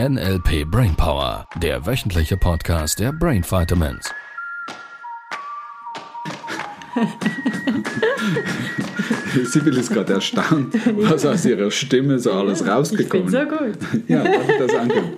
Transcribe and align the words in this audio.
NLP 0.00 0.68
Brainpower, 0.68 1.46
der 1.62 1.86
wöchentliche 1.86 2.36
Podcast 2.36 2.98
der 2.98 3.12
Brain 3.12 3.44
Vitamins. 3.44 4.12
Sibyl 9.44 9.76
ist 9.76 9.92
gerade 9.92 10.14
erstaunt, 10.14 10.74
was 10.96 11.24
aus 11.24 11.44
ihrer 11.44 11.70
Stimme 11.70 12.18
so 12.18 12.32
alles 12.32 12.66
rausgekommen 12.66 13.28
ist. 13.28 13.34
Ich 13.34 13.48
bin 13.48 13.48
so 13.48 13.56
gut. 13.56 14.08
Ja, 14.08 14.24
darf 14.24 14.48
ich 14.48 14.58
das 14.58 14.74
angucken? 14.74 15.12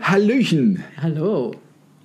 Hallöchen! 0.00 0.82
Hallo. 1.02 1.54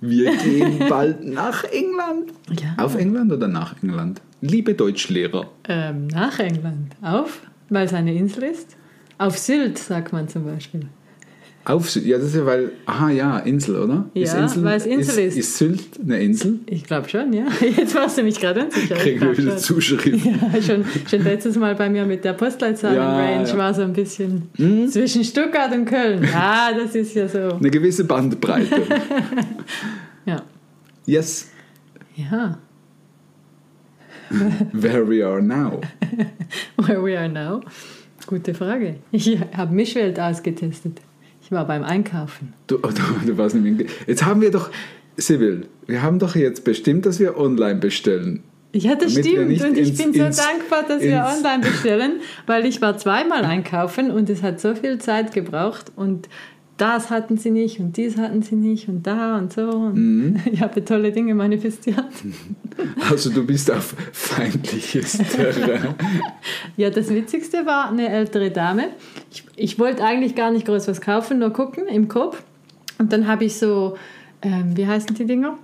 Wir 0.02 0.36
gehen 0.36 0.78
bald 0.90 1.24
nach 1.24 1.64
England. 1.64 2.34
Ja. 2.50 2.84
Auf 2.84 2.96
England 2.96 3.32
oder 3.32 3.48
nach 3.48 3.82
England? 3.82 4.20
Liebe 4.42 4.74
Deutschlehrer. 4.74 5.48
Ähm, 5.70 6.08
nach 6.08 6.38
England. 6.38 6.92
Auf, 7.00 7.40
weil 7.70 7.86
es 7.86 7.94
eine 7.94 8.12
Insel 8.12 8.42
ist. 8.42 8.76
Auf 9.18 9.38
Sylt, 9.38 9.78
sagt 9.78 10.12
man 10.12 10.28
zum 10.28 10.44
Beispiel. 10.44 10.86
Auf 11.64 11.90
Sylt. 11.90 12.06
Ja, 12.06 12.18
das 12.18 12.28
ist 12.28 12.36
ja, 12.36 12.46
weil. 12.46 12.70
Aha, 12.86 13.10
ja, 13.10 13.38
Insel, 13.40 13.76
oder? 13.76 14.04
Ja, 14.14 14.48
weil 14.62 14.76
es 14.76 14.86
Insel 14.86 15.24
ist. 15.24 15.36
Ist 15.36 15.56
Sylt 15.58 15.98
eine 16.00 16.20
Insel? 16.20 16.60
Ich 16.66 16.84
glaube 16.84 17.08
schon, 17.08 17.32
ja. 17.32 17.46
Jetzt 17.76 17.94
warst 17.94 18.18
du 18.18 18.22
mich 18.22 18.38
gerade 18.38 18.64
unsicher. 18.64 18.94
Ich 18.94 19.02
Kriegen 19.02 19.20
wir 19.22 19.36
wieder 19.36 19.50
schon. 19.52 19.58
Zuschrift. 19.58 20.06
Ja, 20.26 20.62
schon, 20.62 20.84
schon 21.10 21.24
letztes 21.24 21.56
Mal 21.56 21.74
bei 21.74 21.88
mir 21.90 22.04
mit 22.04 22.24
der 22.24 22.34
Postleitzahlen-Range 22.34 23.48
Ja, 23.48 23.56
war 23.58 23.74
so 23.74 23.82
ein 23.82 23.92
bisschen 23.94 24.48
zwischen 24.90 25.24
Stuttgart 25.24 25.72
und 25.72 25.86
Köln. 25.86 26.22
Ja, 26.22 26.70
das 26.72 26.94
ist 26.94 27.14
ja 27.14 27.26
so. 27.28 27.56
Eine 27.56 27.70
gewisse 27.70 28.04
Bandbreite. 28.04 28.82
Ja. 30.26 30.42
Yes, 31.06 31.48
Ja. 32.16 32.58
where 34.72 35.08
we 35.08 35.24
are 35.24 35.40
now. 35.40 35.80
Where 36.76 37.00
we 37.02 37.16
are 37.16 37.28
now? 37.28 37.60
Gute 38.26 38.54
Frage. 38.54 38.96
Ich 39.12 39.38
habe 39.56 39.74
Mischwelt 39.74 40.18
ausgetestet. 40.18 41.00
Ich 41.42 41.52
war 41.52 41.64
beim 41.66 41.84
Einkaufen. 41.84 42.54
Du, 42.66 42.78
du, 42.78 42.90
du 43.26 43.38
warst 43.38 43.54
nicht 43.54 43.80
in- 43.80 43.86
Jetzt 44.06 44.24
haben 44.24 44.40
wir 44.40 44.50
doch, 44.50 44.70
Sibyl, 45.16 45.66
wir 45.86 46.02
haben 46.02 46.18
doch 46.18 46.34
jetzt 46.34 46.64
bestimmt, 46.64 47.06
dass 47.06 47.20
wir 47.20 47.38
online 47.38 47.76
bestellen. 47.78 48.42
Ja, 48.74 48.94
das 48.96 49.14
Damit 49.14 49.26
stimmt. 49.26 49.62
Und 49.62 49.78
ich 49.78 49.88
ins- 49.90 50.02
bin 50.02 50.12
so 50.12 50.24
ins- 50.24 50.36
dankbar, 50.36 50.82
dass 50.88 51.00
wir 51.02 51.24
online 51.24 51.62
bestellen, 51.62 52.12
weil 52.46 52.66
ich 52.66 52.82
war 52.82 52.98
zweimal 52.98 53.44
einkaufen 53.44 54.10
und 54.10 54.28
es 54.28 54.42
hat 54.42 54.60
so 54.60 54.74
viel 54.74 54.98
Zeit 54.98 55.32
gebraucht 55.32 55.92
und 55.94 56.28
das 56.76 57.10
hatten 57.10 57.38
sie 57.38 57.50
nicht 57.50 57.80
und 57.80 57.96
dies 57.96 58.16
hatten 58.18 58.42
sie 58.42 58.54
nicht 58.56 58.88
und 58.88 59.06
da 59.06 59.38
und 59.38 59.52
so. 59.52 59.68
Und 59.70 59.94
Mhm. 59.94 60.36
Ich 60.52 60.60
habe 60.60 60.84
tolle 60.84 61.12
Dinge 61.12 61.34
manifestiert. 61.34 62.04
Also 63.10 63.30
du 63.30 63.46
bist 63.46 63.70
auf 63.70 63.94
feindliches 64.12 65.16
Terrain. 65.34 65.94
Ja, 66.76 66.90
das 66.90 67.08
Witzigste 67.08 67.64
war 67.64 67.88
eine 67.88 68.08
ältere 68.10 68.50
Dame. 68.50 68.88
Ich, 69.30 69.44
ich 69.56 69.78
wollte 69.78 70.04
eigentlich 70.04 70.34
gar 70.34 70.50
nicht 70.50 70.66
groß 70.66 70.86
was 70.88 71.00
kaufen, 71.00 71.38
nur 71.38 71.50
gucken 71.54 71.86
im 71.88 72.08
Coop. 72.08 72.36
Und 72.98 73.12
dann 73.14 73.26
habe 73.26 73.46
ich 73.46 73.56
so, 73.56 73.96
ähm, 74.42 74.76
wie 74.76 74.86
heißen 74.86 75.14
die 75.16 75.24
Dinger? 75.24 75.56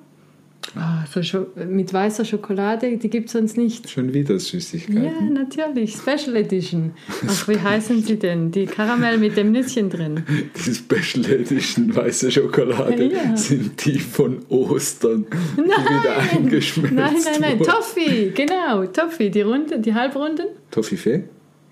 Ah, 0.74 1.04
so 1.06 1.46
mit 1.68 1.92
weißer 1.92 2.24
Schokolade, 2.24 2.96
die 2.96 3.10
gibt 3.10 3.26
es 3.26 3.32
sonst 3.32 3.56
nicht. 3.58 3.90
Schon 3.90 4.14
wieder 4.14 4.34
Ja, 4.34 4.38
Süßigkeiten. 4.40 5.32
natürlich. 5.34 5.94
Special 5.94 6.34
Edition. 6.36 6.92
Ach, 7.28 7.48
wie 7.48 7.58
heißen 7.58 8.02
sie 8.02 8.18
denn? 8.18 8.50
Die 8.50 8.64
Karamell 8.66 9.18
mit 9.18 9.36
dem 9.36 9.52
Nüsschen 9.52 9.90
drin. 9.90 10.24
Die 10.56 10.74
Special 10.74 11.24
Edition 11.30 11.94
weiße 11.94 12.30
Schokolade 12.30 13.12
Ja. 13.12 13.36
sind 13.36 13.84
die 13.84 13.98
von 13.98 14.38
Ostern, 14.48 15.26
die 15.56 15.60
wieder 15.62 16.16
eingeschmelzt 16.32 16.94
Nein, 16.94 17.14
nein, 17.24 17.40
nein. 17.40 17.58
wurden. 17.58 17.70
Toffee, 17.70 18.30
genau. 18.34 18.86
Toffee, 18.86 19.28
die 19.30 19.42
Runden, 19.42 19.82
die 19.82 19.92
Halbrunden. 19.94 20.46
Toffifee? 20.70 21.24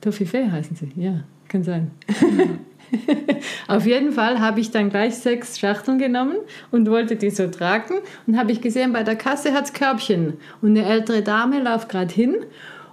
Toffifee 0.03 0.51
heißen 0.51 0.77
sie, 0.77 0.91
ja, 1.01 1.25
kann 1.49 1.63
sein. 1.63 1.91
Auf 3.69 3.87
jeden 3.87 4.13
Fall 4.13 4.41
habe 4.41 4.61
ich 4.61 4.71
dann 4.71 4.91
gleich 4.91 5.17
sechs 5.17 5.59
Schachteln 5.59 5.99
genommen 5.99 6.37
und 6.71 6.89
wollte 6.91 7.17
die 7.17 7.31
so 7.31 7.47
tragen. 7.49 7.95
Und 8.27 8.39
habe 8.39 8.53
ich 8.53 8.61
gesehen, 8.61 8.93
bei 8.93 9.03
der 9.03 9.17
Kasse 9.17 9.53
hat 9.53 9.67
es 9.67 9.73
Körbchen. 9.73 10.35
Und 10.63 10.71
eine 10.71 10.85
ältere 10.85 11.23
Dame 11.23 11.63
läuft 11.63 11.89
gerade 11.89 12.13
hin 12.13 12.37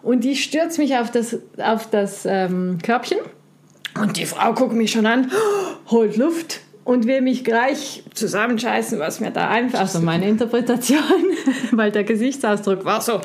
und 0.02 0.24
die 0.24 0.36
stürzt 0.36 0.78
mich 0.78 0.96
auf 0.98 1.12
das, 1.12 1.38
auf 1.58 1.90
das 1.90 2.26
ähm, 2.26 2.78
Körbchen. 2.84 3.20
Und 4.02 4.18
die 4.18 4.26
Frau 4.26 4.54
guckt 4.54 4.74
mich 4.74 4.92
schon 4.92 5.06
an, 5.06 5.32
holt 5.90 6.18
Luft 6.18 6.62
und 6.84 7.06
will 7.08 7.22
mich 7.22 7.44
gleich 7.44 8.04
zusammenscheißen, 8.14 9.00
was 9.00 9.20
mir 9.20 9.32
da 9.32 9.50
einfällt. 9.50 9.82
Also 9.82 10.00
meine 10.00 10.28
Interpretation, 10.28 11.26
weil 11.72 11.92
der 11.92 12.04
Gesichtsausdruck 12.04 12.86
war 12.86 13.02
so. 13.02 13.20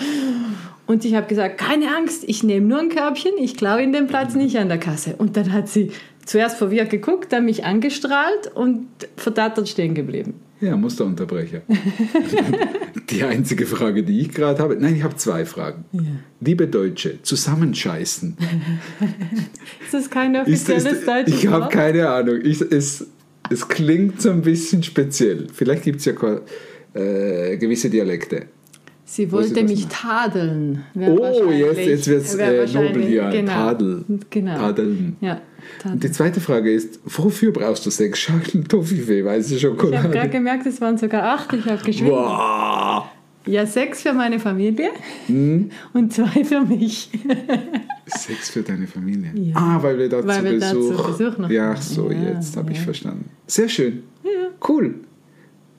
Und 0.86 1.04
ich 1.04 1.14
habe 1.14 1.26
gesagt, 1.26 1.58
keine 1.58 1.94
Angst, 1.96 2.24
ich 2.26 2.42
nehme 2.42 2.66
nur 2.66 2.80
ein 2.80 2.88
Körbchen, 2.88 3.32
ich 3.38 3.56
klaue 3.56 3.82
Ihnen 3.82 3.92
den 3.92 4.08
Platz 4.08 4.34
nicht 4.34 4.58
an 4.58 4.68
der 4.68 4.78
Kasse. 4.78 5.14
Und 5.16 5.36
dann 5.36 5.52
hat 5.52 5.68
sie 5.68 5.92
zuerst 6.24 6.56
verwirrt 6.56 6.90
geguckt, 6.90 7.32
dann 7.32 7.44
mich 7.44 7.64
angestrahlt 7.64 8.50
und 8.54 8.86
verdattert 9.16 9.68
stehen 9.68 9.94
geblieben. 9.94 10.34
Ja, 10.60 10.76
Musterunterbrecher. 10.76 11.62
die 13.10 13.24
einzige 13.24 13.66
Frage, 13.66 14.04
die 14.04 14.20
ich 14.20 14.30
gerade 14.30 14.62
habe, 14.62 14.76
nein, 14.76 14.94
ich 14.94 15.02
habe 15.02 15.16
zwei 15.16 15.44
Fragen. 15.44 15.84
Liebe 16.40 16.68
Deutsche, 16.68 17.20
zusammenscheißen. 17.20 18.36
Ist 19.84 19.92
das 19.92 20.08
kein 20.08 20.36
offizielles 20.36 20.84
ist, 20.84 21.08
deutsches 21.08 21.34
ich 21.34 21.48
habe 21.48 21.68
keine 21.68 22.08
Ahnung. 22.08 22.38
Ich, 22.44 22.60
es, 22.60 23.08
es 23.50 23.66
klingt 23.66 24.22
so 24.22 24.30
ein 24.30 24.42
bisschen 24.42 24.84
speziell. 24.84 25.48
Vielleicht 25.52 25.82
gibt 25.82 25.98
es 25.98 26.04
ja 26.04 26.12
äh, 26.94 27.56
gewisse 27.56 27.90
Dialekte. 27.90 28.46
Sie 29.12 29.30
Wo 29.30 29.42
sie 29.42 29.50
wollte 29.50 29.64
mich 29.64 29.88
tadeln. 29.88 30.84
Oh, 30.96 31.50
jetzt, 31.50 32.06
jetzt 32.06 32.08
wird 32.08 32.24
es 32.24 32.34
äh, 32.34 32.66
nobel 32.72 33.02
hier. 33.04 33.28
Genau. 33.28 33.52
Tadel. 33.52 34.04
Genau. 34.30 34.56
Tadeln. 34.56 35.16
Ja, 35.20 35.38
tadeln. 35.80 36.00
die 36.00 36.10
zweite 36.10 36.40
Frage 36.40 36.72
ist, 36.72 36.98
wofür 37.04 37.52
brauchst 37.52 37.84
du 37.84 37.90
sechs 37.90 38.20
Schachteln 38.20 38.64
Toffifee, 38.68 39.22
weiße 39.22 39.56
Ich 39.56 39.66
habe 39.66 39.76
gerade 39.76 39.96
Schokolade? 40.02 40.30
gemerkt, 40.30 40.64
es 40.64 40.80
waren 40.80 40.96
sogar 40.96 41.24
acht. 41.24 41.52
Ich 41.52 41.66
habe 41.66 41.84
geschrieben. 41.84 42.08
Wow. 42.08 43.04
Ja, 43.44 43.66
sechs 43.66 44.00
für 44.00 44.14
meine 44.14 44.38
Familie 44.38 44.88
Hm? 45.26 45.68
und 45.92 46.10
zwei 46.14 46.42
für 46.42 46.62
mich. 46.62 47.10
Sechs 48.06 48.48
für 48.48 48.62
deine 48.62 48.86
Familie. 48.86 49.30
Ja. 49.34 49.56
Ah, 49.56 49.82
weil 49.82 49.98
wir 49.98 50.08
da 50.08 50.26
Weil 50.26 50.38
zu 50.38 50.44
wir 50.44 50.58
da 50.58 50.70
zu 50.70 50.78
Besuch. 50.78 51.06
Besuch 51.18 51.36
noch 51.38 51.50
ja, 51.50 51.76
so, 51.76 52.10
Ja, 52.10 52.30
jetzt 52.30 52.56
habe 52.56 52.72
ich 52.72 52.78
ja. 52.78 52.84
verstanden. 52.84 53.28
Sehr 53.46 53.68
schön. 53.68 54.04
Cool. 54.66 54.94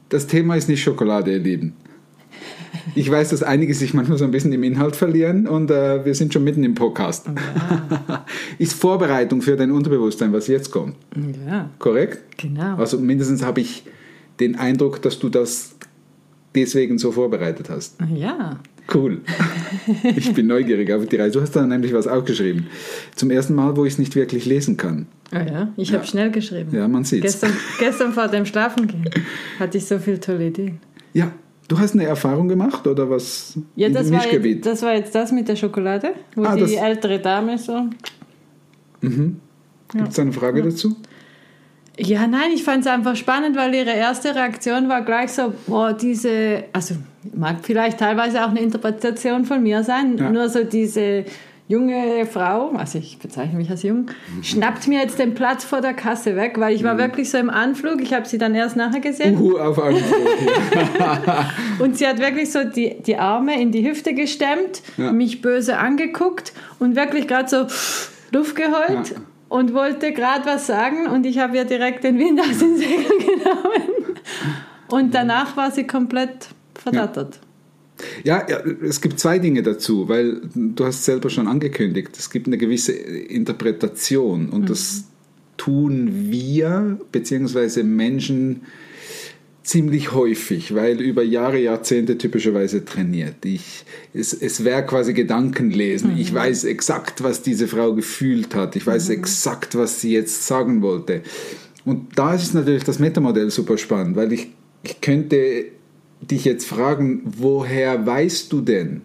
Das 0.09 0.27
Thema 0.27 0.55
ist 0.55 0.69
nicht 0.69 0.83
Schokolade, 0.83 1.31
ihr 1.31 1.39
Lieben. 1.39 1.73
Ich 2.95 3.09
weiß, 3.09 3.29
dass 3.29 3.43
einige 3.43 3.73
sich 3.73 3.93
manchmal 3.93 4.17
so 4.17 4.25
ein 4.25 4.31
bisschen 4.31 4.51
im 4.51 4.63
Inhalt 4.63 4.95
verlieren 4.95 5.47
und 5.47 5.71
äh, 5.71 6.03
wir 6.05 6.15
sind 6.15 6.33
schon 6.33 6.43
mitten 6.43 6.63
im 6.63 6.75
Podcast. 6.75 7.27
ist 8.59 8.73
Vorbereitung 8.73 9.41
für 9.41 9.55
dein 9.55 9.71
Unterbewusstsein, 9.71 10.33
was 10.33 10.47
jetzt 10.47 10.71
kommt. 10.71 10.95
Ja, 11.47 11.69
Korrekt? 11.79 12.37
genau. 12.37 12.75
Also 12.77 12.99
mindestens 12.99 13.43
habe 13.43 13.61
ich 13.61 13.83
den 14.39 14.55
Eindruck, 14.57 15.01
dass 15.01 15.17
du 15.19 15.29
das 15.29 15.75
deswegen 16.55 16.97
so 16.97 17.11
vorbereitet 17.11 17.69
hast. 17.69 17.97
Ja, 18.13 18.59
Cool. 18.93 19.21
Ich 20.17 20.33
bin 20.33 20.47
neugierig 20.47 20.91
auf 20.91 21.05
die 21.05 21.15
Reise. 21.15 21.31
Du 21.31 21.41
hast 21.41 21.55
da 21.55 21.65
nämlich 21.65 21.93
was 21.93 22.05
aufgeschrieben. 22.05 22.67
Zum 23.15 23.31
ersten 23.31 23.55
Mal, 23.55 23.77
wo 23.77 23.85
ich 23.85 23.93
es 23.93 23.99
nicht 23.99 24.13
wirklich 24.15 24.45
lesen 24.45 24.75
kann. 24.75 25.07
oh 25.33 25.37
ja. 25.37 25.69
ich 25.77 25.89
Ja. 25.89 25.95
habe 25.99 26.05
schnell 26.05 26.31
geschrieben. 26.31 26.75
Ja, 26.75 26.87
man 26.89 27.05
sieht's. 27.05 27.21
Gestern, 27.23 27.51
gestern 27.79 28.11
vor 28.11 28.27
dem 28.27 28.45
Schlafengehen 28.45 29.05
hatte 29.57 29.77
ich 29.77 29.85
so 29.85 29.99
viele 29.99 30.19
tolle 30.19 30.47
Ideen. 30.47 30.79
Ja, 31.13 31.31
du 31.73 31.79
hast 31.79 31.93
eine 31.93 32.05
Erfahrung 32.05 32.47
gemacht 32.47 32.85
oder 32.87 33.09
was 33.09 33.57
Ja, 33.75 33.89
das 33.89 34.11
war, 34.11 34.25
jetzt, 34.31 34.65
das 34.65 34.81
war 34.83 34.93
jetzt 34.93 35.13
das 35.15 35.31
mit 35.31 35.47
der 35.47 35.55
Schokolade, 35.55 36.13
wo 36.35 36.43
Ah, 36.43 36.55
die 36.55 36.61
das- 36.61 36.71
ältere 36.73 37.19
Dame 37.19 37.57
so. 37.57 37.87
Gibt 39.01 40.09
es 40.09 40.19
eine 40.19 40.31
Frage 40.33 40.61
dazu? 40.63 40.95
Ja, 41.97 42.25
nein, 42.25 42.51
ich 42.55 42.63
fand 42.63 42.81
es 42.81 42.87
einfach 42.87 43.15
spannend, 43.15 43.55
weil 43.55 43.73
ihre 43.75 43.91
erste 43.91 44.33
Reaktion 44.33 44.89
war 44.89 45.03
gleich 45.03 45.31
so, 45.31 45.53
boah, 45.67 45.93
diese, 45.93 46.63
also 46.73 46.95
mag 47.35 47.57
vielleicht 47.61 47.99
teilweise 47.99 48.43
auch 48.43 48.49
eine 48.49 48.61
Interpretation 48.61 49.45
von 49.45 49.61
mir 49.61 49.83
sein, 49.83 50.17
Ja. 50.17 50.29
nur 50.31 50.49
so 50.49 50.63
diese 50.63 51.25
junge 51.73 52.25
Frau, 52.25 52.69
also 52.77 52.99
ich 52.99 53.17
bezeichne 53.17 53.57
mich 53.57 53.69
als 53.69 53.83
jung, 53.83 54.05
schnappt 54.41 54.87
mir 54.87 54.99
jetzt 54.99 55.17
den 55.19 55.33
Platz 55.33 55.63
vor 55.65 55.81
der 55.81 55.93
Kasse 55.93 56.35
weg, 56.35 56.59
weil 56.59 56.71
Mhm. 56.71 56.75
ich 56.77 56.83
war 56.83 56.97
wirklich 56.97 57.29
so 57.31 57.37
im 57.37 57.49
Anflug, 57.49 58.01
ich 58.01 58.13
habe 58.13 58.27
sie 58.27 58.37
dann 58.37 58.53
erst 58.55 58.75
nachher 58.75 58.99
gesehen 58.99 59.37
Uhu, 59.39 59.57
auf 59.57 59.79
Anflug. 59.81 60.03
und 61.79 61.97
sie 61.97 62.07
hat 62.07 62.19
wirklich 62.19 62.51
so 62.51 62.63
die, 62.63 63.01
die 63.01 63.17
Arme 63.17 63.59
in 63.61 63.71
die 63.71 63.87
Hüfte 63.87 64.13
gestemmt, 64.13 64.81
Ja. 64.97 65.11
mich 65.11 65.41
böse 65.41 65.77
angeguckt 65.77 66.53
und 66.79 66.95
wirklich 66.95 67.27
gerade 67.27 67.49
so 67.49 67.65
Luft 68.31 68.55
geholt 68.55 69.09
Ja. 69.11 69.17
und 69.49 69.73
wollte 69.73 70.11
gerade 70.13 70.45
was 70.45 70.67
sagen 70.67 71.07
und 71.07 71.25
ich 71.25 71.39
habe 71.39 71.57
ihr 71.57 71.65
direkt 71.65 72.03
den 72.03 72.17
Wind 72.19 72.39
aus 72.39 72.59
den 72.59 72.77
Segeln 72.77 73.03
genommen. 73.19 74.17
Und 74.89 75.13
danach 75.15 75.57
war 75.57 75.71
sie 75.71 75.85
komplett 75.87 76.49
verdattert. 76.75 77.35
Ja, 77.35 77.41
ja, 78.23 78.45
es 78.81 79.01
gibt 79.01 79.19
zwei 79.19 79.39
Dinge 79.39 79.63
dazu, 79.63 80.09
weil 80.09 80.41
du 80.55 80.85
hast 80.85 81.05
selber 81.05 81.29
schon 81.29 81.47
angekündigt, 81.47 82.09
es 82.17 82.29
gibt 82.29 82.47
eine 82.47 82.57
gewisse 82.57 82.93
Interpretation 82.93 84.49
und 84.49 84.69
das 84.69 85.05
tun 85.57 86.29
wir, 86.29 86.99
beziehungsweise 87.11 87.83
Menschen, 87.83 88.61
ziemlich 89.63 90.11
häufig, 90.11 90.75
weil 90.75 90.99
über 90.99 91.23
Jahre, 91.23 91.57
Jahrzehnte 91.57 92.17
typischerweise 92.17 92.83
trainiert. 92.83 93.45
Ich, 93.45 93.85
es 94.13 94.33
es 94.33 94.63
wäre 94.65 94.85
quasi 94.85 95.13
Gedankenlesen. 95.13 96.17
Ich 96.17 96.33
weiß 96.33 96.65
exakt, 96.65 97.23
was 97.23 97.41
diese 97.41 97.67
Frau 97.67 97.93
gefühlt 97.93 98.55
hat. 98.55 98.75
Ich 98.75 98.85
weiß 98.85 99.09
exakt, 99.09 99.75
was 99.75 100.01
sie 100.01 100.11
jetzt 100.11 100.45
sagen 100.45 100.81
wollte. 100.81 101.21
Und 101.85 102.17
da 102.17 102.35
ist 102.35 102.53
natürlich 102.53 102.83
das 102.83 102.99
Metamodell 102.99 103.49
super 103.51 103.77
spannend, 103.77 104.15
weil 104.15 104.33
ich, 104.33 104.49
ich 104.83 104.99
könnte 104.99 105.65
dich 106.31 106.45
jetzt 106.45 106.65
fragen, 106.65 107.21
woher 107.25 108.05
weißt 108.05 108.51
du 108.51 108.61
denn, 108.61 109.01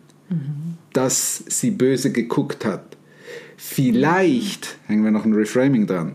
dass 0.93 1.45
sie 1.49 1.71
böse 1.71 2.13
geguckt 2.13 2.65
hat? 2.65 2.97
Vielleicht, 3.57 4.79
hängen 4.87 5.05
wir 5.05 5.11
noch 5.11 5.25
ein 5.25 5.33
Reframing 5.35 5.87
dran, 5.87 6.13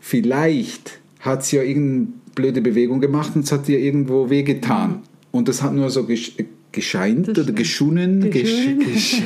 vielleicht 0.00 0.98
hat 1.20 1.44
sie 1.44 1.56
ja 1.56 1.62
irgendeine 1.62 2.08
blöde 2.34 2.60
Bewegung 2.60 3.00
gemacht 3.00 3.36
und 3.36 3.44
es 3.44 3.52
hat 3.52 3.68
ihr 3.68 3.78
irgendwo 3.78 4.30
wehgetan. 4.30 5.02
Und 5.30 5.48
das 5.48 5.62
hat 5.62 5.72
nur 5.74 5.90
so 5.90 6.04
gesch 6.04 6.32
gescheint 6.72 7.28
Das 7.28 7.44
oder 7.44 7.52
geschunnen, 7.52 8.30
gesch 8.30 8.50
Geschunen. 8.50 8.78
gesch 8.80 9.22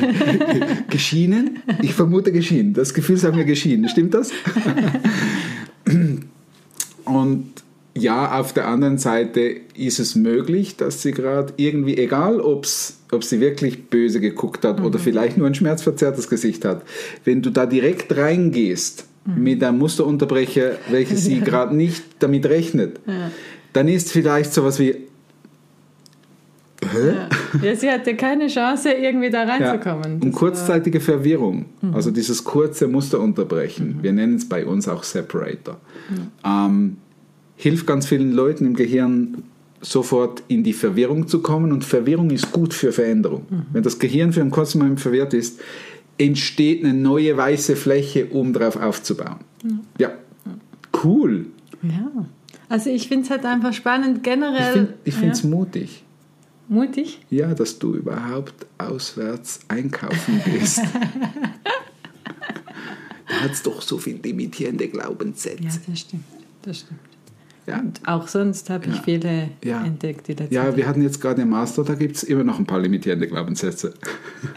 geschienen. 0.91 1.59
Ich 1.81 1.95
vermute 1.95 2.33
geschienen. 2.33 2.75
Das 2.75 2.93
Gefühl 2.93 3.17
sagt 3.17 3.37
mir 3.37 3.45
geschienen. 3.45 3.89
Stimmt 3.89 4.15
das? 4.15 4.33
Und 7.05 7.47
ja, 7.97 8.39
auf 8.39 8.53
der 8.53 8.69
anderen 8.69 8.99
Seite 8.99 9.57
ist 9.75 9.99
es 9.99 10.15
möglich, 10.15 10.77
dass 10.77 11.03
sie 11.03 11.13
gerade 11.13 11.55
irgendwie, 11.57 11.97
egal 11.97 12.41
ob's, 12.41 12.99
ob 13.13 13.25
sie 13.25 13.41
wirklich 13.41 13.89
böse 13.89 14.21
geguckt 14.21 14.65
hat 14.65 14.81
oder 14.81 14.99
vielleicht 14.99 15.39
nur 15.39 15.47
ein 15.47 15.55
schmerzverzerrtes 15.55 16.29
Gesicht 16.29 16.65
hat, 16.65 16.83
wenn 17.25 17.43
du 17.43 17.51
da 17.51 17.67
direkt 17.67 18.17
reingehst 18.17 19.07
mit 19.25 19.63
einem 19.65 19.79
Musterunterbrecher, 19.79 20.73
welches 20.91 21.25
sie 21.25 21.41
gerade 21.45 21.75
nicht 21.75 22.03
damit 22.21 22.47
rechnet, 22.47 23.01
Ja. 23.07 23.31
dann 23.73 23.89
ist 23.89 24.13
vielleicht 24.13 24.53
sowas 24.53 24.79
wie, 24.79 24.95
Hä? 26.83 27.15
Ja. 27.15 27.29
ja, 27.71 27.75
sie 27.75 27.91
hatte 27.91 28.15
keine 28.17 28.49
Chance, 28.49 28.91
irgendwie 28.93 29.31
da 29.31 29.45
Ja, 29.45 29.55
reinzukommen. 29.55 30.13
und 30.15 30.21
Das 30.27 30.33
war- 30.33 30.39
kurzzeitige 30.39 31.01
Verwirrung, 31.01 31.65
also 31.93 32.11
dieses 32.11 32.45
kurze 32.45 32.87
Musterunterbrechen, 32.87 33.99
wir 34.03 34.13
nennen 34.13 34.37
es 34.37 34.49
bei 34.49 34.67
uns 34.67 34.87
auch 34.87 35.03
Separator, 35.03 35.79
ähm, 36.45 36.99
hilft 37.57 37.87
ganz 37.87 38.07
vielen 38.07 38.33
Leuten 38.33 38.67
im 38.67 38.75
Gehirn 38.75 39.45
sofort 39.81 40.43
in 40.49 40.65
die 40.65 40.73
Verwirrung 40.73 41.29
zu 41.29 41.43
kommen 41.43 41.73
und 41.73 41.85
Verwirrung 41.85 42.31
ist 42.31 42.53
gut 42.53 42.75
für 42.75 42.93
Veränderung. 42.93 43.47
Wenn 43.73 43.83
das 43.83 43.99
Gehirn 43.99 44.33
für 44.33 44.41
einen 44.41 44.51
kurzen 44.51 44.79
Moment 44.79 45.01
verwirrt 45.01 45.35
ist, 45.35 45.61
entsteht 46.19 46.85
eine 46.85 46.95
neue 46.95 47.37
weiße 47.37 47.77
Fläche, 47.77 48.27
um 48.27 48.53
darauf 48.53 48.77
aufzubauen. 48.77 49.37
Ja, 49.99 50.13
cool. 51.05 51.47
Ja. 51.83 52.11
Also 52.69 52.91
ich 52.91 53.09
finde 53.09 53.25
es 53.25 53.31
halt 53.31 53.45
einfach 53.45 53.73
spannend, 53.73 54.19
Ich 54.19 54.23
generell. 54.25 54.95
finde 55.05 55.31
es 55.31 55.43
ja. 55.43 55.49
mutig. 55.49 56.03
mutig. 56.69 57.21
Ja, 57.31 57.55
dass 57.55 57.79
du 57.79 57.95
überhaupt 57.95 58.67
auswärts 58.79 59.61
einkaufen 59.69 60.41
gehst. 60.45 60.79
da 63.29 63.35
hat 63.43 63.53
es 63.53 63.63
doch 63.63 63.83
so 63.83 63.99
viel 63.99 64.19
limitierende 64.23 64.89
Glaubenssätze. 64.89 65.63
Ja, 65.63 65.71
das 65.87 66.01
stimmt. 66.01 66.25
Das 66.63 66.81
stimmt. 66.81 67.01
Ja, 67.67 67.83
Auch 68.07 68.29
sonst 68.29 68.71
habe 68.71 68.87
ich 68.87 68.95
Ja. 68.97 69.03
viele 69.03 69.49
Ja. 69.65 69.85
entdeckt, 69.85 70.29
die 70.29 70.35
letzte 70.35 70.55
ja 70.55 70.65
Zeit. 70.67 70.77
wir 70.77 70.87
hatten 70.87 71.03
jetzt 71.03 71.21
gerade 71.21 71.43
im 71.43 71.51
Master, 71.51 71.83
da 71.85 71.95
gibt 71.95 72.15
es 72.17 72.23
immer 72.23 72.45
noch 72.45 72.59
ein 72.61 72.67
paar 72.67 72.79
limitierende 72.81 73.27
Glaubenssätze. 73.27 73.95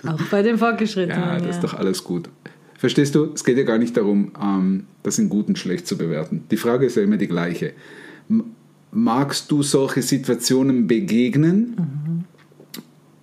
Auch 0.06 0.22
bei 0.30 0.44
den 0.44 0.58
Fortgeschrittenen. 0.60 1.20
Ja, 1.20 1.40
das 1.40 1.56
ist 1.56 1.64
doch 1.64 1.74
alles 1.74 2.04
gut. 2.04 2.30
Verstehst 2.78 3.16
du, 3.16 3.32
es 3.34 3.44
geht 3.44 3.58
ja 3.58 3.64
gar 3.64 3.78
nicht 3.80 3.98
darum, 3.98 4.32
ähm, 4.42 4.86
das 5.04 5.18
in 5.20 5.28
gut 5.30 5.48
und 5.48 5.58
schlecht 5.58 5.88
zu 5.88 5.98
bewerten. 5.98 6.44
Die 6.52 6.58
Frage 6.58 6.86
ist 6.86 6.96
ja 6.96 7.02
immer 7.02 7.18
die 7.18 7.28
gleiche. 7.28 7.74
Magst 8.92 9.52
du 9.52 9.64
solche 9.64 10.02
Situationen 10.02 10.88
begegnen 10.88 12.26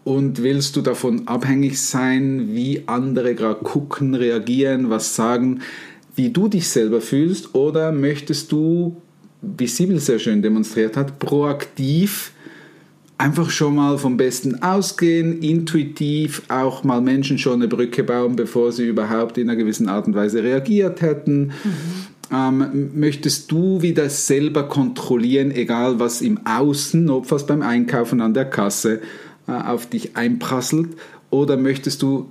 und 0.05 0.43
willst 0.43 0.77
du 0.77 0.81
davon 0.83 1.27
abhängig 1.27 1.81
sein, 1.81 2.49
wie 2.53 2.83
andere 2.87 3.35
gerade 3.35 3.63
gucken, 3.65 4.15
reagieren, 4.15 4.91
was 4.91 5.17
sagen, 5.17 5.61
wie 6.15 6.31
du 6.31 6.49
dich 6.49 6.69
selber 6.69 7.01
fühlst? 7.01 7.55
Oder 7.55 7.93
möchtest 7.93 8.53
du, 8.53 8.97
wie 9.43 9.67
Sibyl 9.67 9.99
sehr 9.99 10.19
schön 10.19 10.43
demonstriert 10.43 10.97
hat, 10.97 11.19
proaktiv 11.19 12.33
einfach 13.19 13.51
schon 13.51 13.77
mal 13.77 13.99
vom 13.99 14.17
Besten 14.17 14.63
ausgehen, 14.63 15.41
intuitiv 15.41 16.43
auch 16.49 16.85
mal 16.85 17.01
Menschen 17.01 17.39
schon 17.39 17.55
eine 17.55 17.69
Brücke 17.69 18.05
bauen, 18.05 18.37
bevor 18.37 18.73
sie 18.73 18.87
überhaupt 18.87 19.39
in 19.39 19.49
einer 19.49 19.57
gewissen 19.57 19.89
Art 19.89 20.07
und 20.07 20.15
Weise 20.15 20.43
reagiert 20.43 21.01
hätten. 21.01 21.53
Ähm, 22.33 22.91
möchtest 22.95 23.51
du 23.53 23.81
wieder 23.83 24.11
selber 24.11 24.65
kontrollieren, 24.65 25.51
egal 25.51 25.99
was 26.01 26.21
im 26.21 26.41
Außen, 26.45 27.09
ob 27.09 27.31
was 27.31 27.47
beim 27.47 27.63
Einkaufen 27.63 28.21
an 28.21 28.35
der 28.35 28.47
Kasse 28.47 29.01
äh, 29.47 29.53
auf 29.53 29.87
dich 29.87 30.17
einprasselt, 30.17 30.89
oder 31.31 31.57
möchtest 31.57 32.03
du 32.03 32.29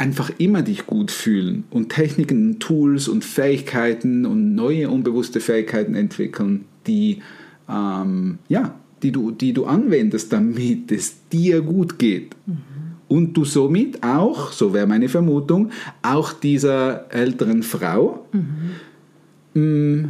einfach 0.00 0.30
immer 0.38 0.62
dich 0.62 0.86
gut 0.86 1.10
fühlen 1.10 1.64
und 1.68 1.90
Techniken, 1.90 2.58
Tools 2.58 3.06
und 3.06 3.22
Fähigkeiten 3.22 4.24
und 4.24 4.54
neue 4.54 4.88
unbewusste 4.88 5.40
Fähigkeiten 5.40 5.94
entwickeln, 5.94 6.64
die, 6.86 7.18
ähm, 7.68 8.38
ja, 8.48 8.74
die, 9.02 9.12
du, 9.12 9.30
die 9.30 9.52
du 9.52 9.66
anwendest, 9.66 10.32
damit 10.32 10.90
es 10.90 11.28
dir 11.28 11.60
gut 11.60 11.98
geht. 11.98 12.34
Und 13.08 13.34
du 13.34 13.44
somit 13.44 14.02
auch, 14.02 14.52
so 14.52 14.72
wäre 14.72 14.86
meine 14.86 15.10
Vermutung, 15.10 15.70
auch 16.00 16.32
dieser 16.32 17.12
älteren 17.12 17.62
Frau 17.62 18.26
mh, 19.52 20.08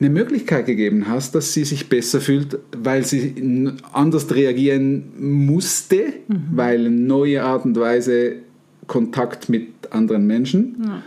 eine 0.00 0.10
Möglichkeit 0.10 0.66
gegeben 0.66 1.06
hast, 1.06 1.34
dass 1.34 1.52
sie 1.52 1.64
sich 1.64 1.88
besser 1.88 2.20
fühlt, 2.20 2.58
weil 2.76 3.04
sie 3.04 3.72
anders 3.92 4.32
reagieren 4.34 5.12
musste, 5.18 6.14
weil 6.52 6.86
eine 6.86 6.90
neue 6.90 7.44
Art 7.44 7.64
und 7.64 7.76
Weise 7.76 8.47
Kontakt 8.88 9.48
mit 9.48 9.68
anderen 9.90 10.26
Menschen. 10.26 11.02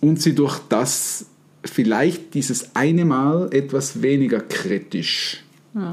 Und 0.00 0.20
sie 0.20 0.34
durch 0.34 0.58
das 0.68 1.26
vielleicht 1.64 2.34
dieses 2.34 2.76
eine 2.76 3.06
Mal 3.06 3.48
etwas 3.52 4.02
weniger 4.02 4.40
kritisch 4.40 5.42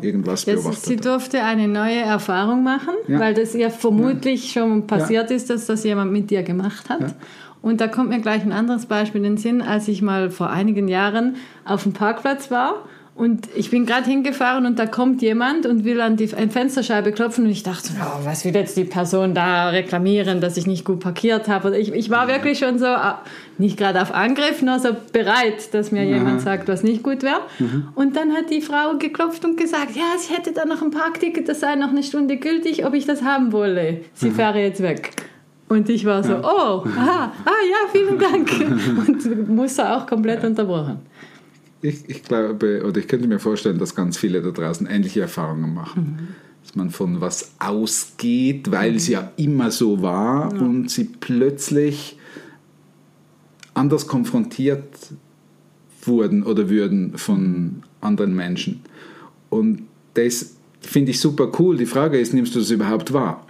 irgendwas 0.02 0.46
Jetzt, 0.46 0.64
beobachtet 0.64 0.86
sie 0.86 0.96
durfte 0.96 1.44
eine 1.44 1.68
neue 1.68 2.00
Erfahrung 2.00 2.64
machen, 2.64 2.94
Ja. 3.08 3.20
weil 3.20 3.34
das 3.34 3.54
ihr 3.54 3.70
vermutlich 3.70 4.52
schon 4.52 4.88
passiert 4.88 5.30
ist, 5.30 5.50
dass 5.50 5.68
das 5.68 5.84
jemand 5.84 6.12
mit 6.12 6.32
dir 6.32 6.44
gemacht 6.44 6.90
hat. 6.90 7.02
Ja. 7.02 7.14
Und 7.62 7.82
da 7.82 7.88
kommt 7.88 8.10
mir 8.10 8.20
gleich 8.20 8.44
ein 8.44 8.52
anderes 8.52 8.86
Beispiel 8.88 9.20
in 9.20 9.36
den 9.36 9.38
Sinn, 9.38 9.62
als 9.62 9.88
ich 9.88 10.02
mal 10.02 10.32
vor 10.32 10.50
einigen 10.50 10.88
Jahren 10.88 11.36
auf 11.66 11.84
dem 11.84 11.94
Parkplatz 11.94 12.50
war 12.50 12.86
und 13.18 13.48
ich 13.56 13.72
bin 13.72 13.88
gerade 13.88 14.08
hingefahren 14.08 14.68
und 14.68 14.78
da 14.78 14.86
kommt 14.86 15.24
jemand 15.24 15.66
und 15.66 15.84
will 15.84 16.02
an 16.02 16.18
die 16.18 16.32
an 16.36 16.52
Fensterscheibe 16.52 17.12
klopfen 17.12 17.46
und 17.46 17.50
ich 17.50 17.64
dachte, 17.64 17.90
oh, 18.00 18.26
was 18.26 18.46
will 18.46 18.54
jetzt 18.54 18.78
die 18.78 18.84
Person 18.84 19.34
da 19.34 19.70
reklamieren, 19.70 20.40
dass 20.40 20.56
ich 20.56 20.68
nicht 20.68 20.86
gut 20.86 21.00
parkiert 21.00 21.48
habe. 21.48 21.76
Ich, 21.80 21.92
ich 21.92 22.12
war 22.12 22.28
wirklich 22.28 22.60
schon 22.60 22.78
so, 22.78 22.86
ah, 22.86 23.24
nicht 23.58 23.76
gerade 23.76 24.04
auf 24.04 24.14
Angriff, 24.14 24.62
nur 24.62 24.78
so 24.78 24.90
bereit, 25.14 25.74
dass 25.74 25.92
mir 25.92 26.06
jemand 26.06 26.42
sagt, 26.42 26.68
was 26.68 26.84
nicht 26.84 27.02
gut 27.02 27.24
wäre. 27.24 27.42
Und 27.96 28.16
dann 28.16 28.34
hat 28.34 28.52
die 28.52 28.62
Frau 28.62 28.98
geklopft 29.00 29.44
und 29.46 29.58
gesagt, 29.58 29.96
ja, 29.96 30.16
sie 30.20 30.36
hätte 30.36 30.52
da 30.52 30.66
noch 30.66 30.84
ein 30.84 30.92
Parkticket, 30.92 31.50
das 31.50 31.60
sei 31.62 31.76
noch 31.76 31.90
eine 31.90 32.04
Stunde 32.04 32.38
gültig, 32.38 32.86
ob 32.86 32.94
ich 32.94 33.08
das 33.08 33.24
haben 33.24 33.52
wolle. 33.52 34.02
Sie 34.14 34.30
fähre 34.30 34.60
jetzt 34.60 34.84
weg. 34.84 35.12
Und 35.70 35.90
ich 35.90 36.06
war 36.06 36.24
so, 36.24 36.36
oh, 36.36 36.86
aha, 36.86 37.32
ah 37.46 37.52
ja, 37.70 37.90
vielen 37.92 38.20
Dank. 38.20 38.50
Und 39.08 39.50
musste 39.50 39.92
auch 39.92 40.06
komplett 40.06 40.44
unterbrochen. 40.44 41.00
Ich, 41.82 42.10
ich 42.10 42.24
glaube, 42.24 42.84
oder 42.86 42.98
ich 42.98 43.08
könnte 43.08 43.28
mir 43.28 43.40
vorstellen, 43.40 43.78
dass 43.78 43.96
ganz 43.96 44.18
viele 44.18 44.42
da 44.42 44.52
draußen 44.52 44.88
ähnliche 44.88 45.22
Erfahrungen 45.22 45.74
machen. 45.74 46.36
Dass 46.64 46.76
man 46.76 46.90
von 46.90 47.22
was 47.22 47.54
ausgeht, 47.60 48.72
weil 48.72 48.96
es 48.96 49.08
ja 49.08 49.32
immer 49.38 49.72
so 49.72 50.02
war 50.02 50.52
und 50.54 50.90
sie 50.90 51.06
plötzlich 51.06 52.18
anders 53.74 54.08
konfrontiert 54.08 55.14
wurden 56.02 56.44
oder 56.44 56.70
würden 56.70 57.18
von 57.18 57.84
anderen 58.02 58.36
Menschen. 58.36 58.82
Und 59.50 59.84
das 60.16 60.56
finde 60.82 61.12
ich 61.12 61.20
super 61.20 61.52
cool. 61.60 61.78
Die 61.78 61.86
Frage 61.86 62.20
ist, 62.20 62.34
nimmst 62.34 62.56
du 62.56 62.60
das 62.60 62.72
überhaupt 62.72 63.14
wahr? 63.14 63.46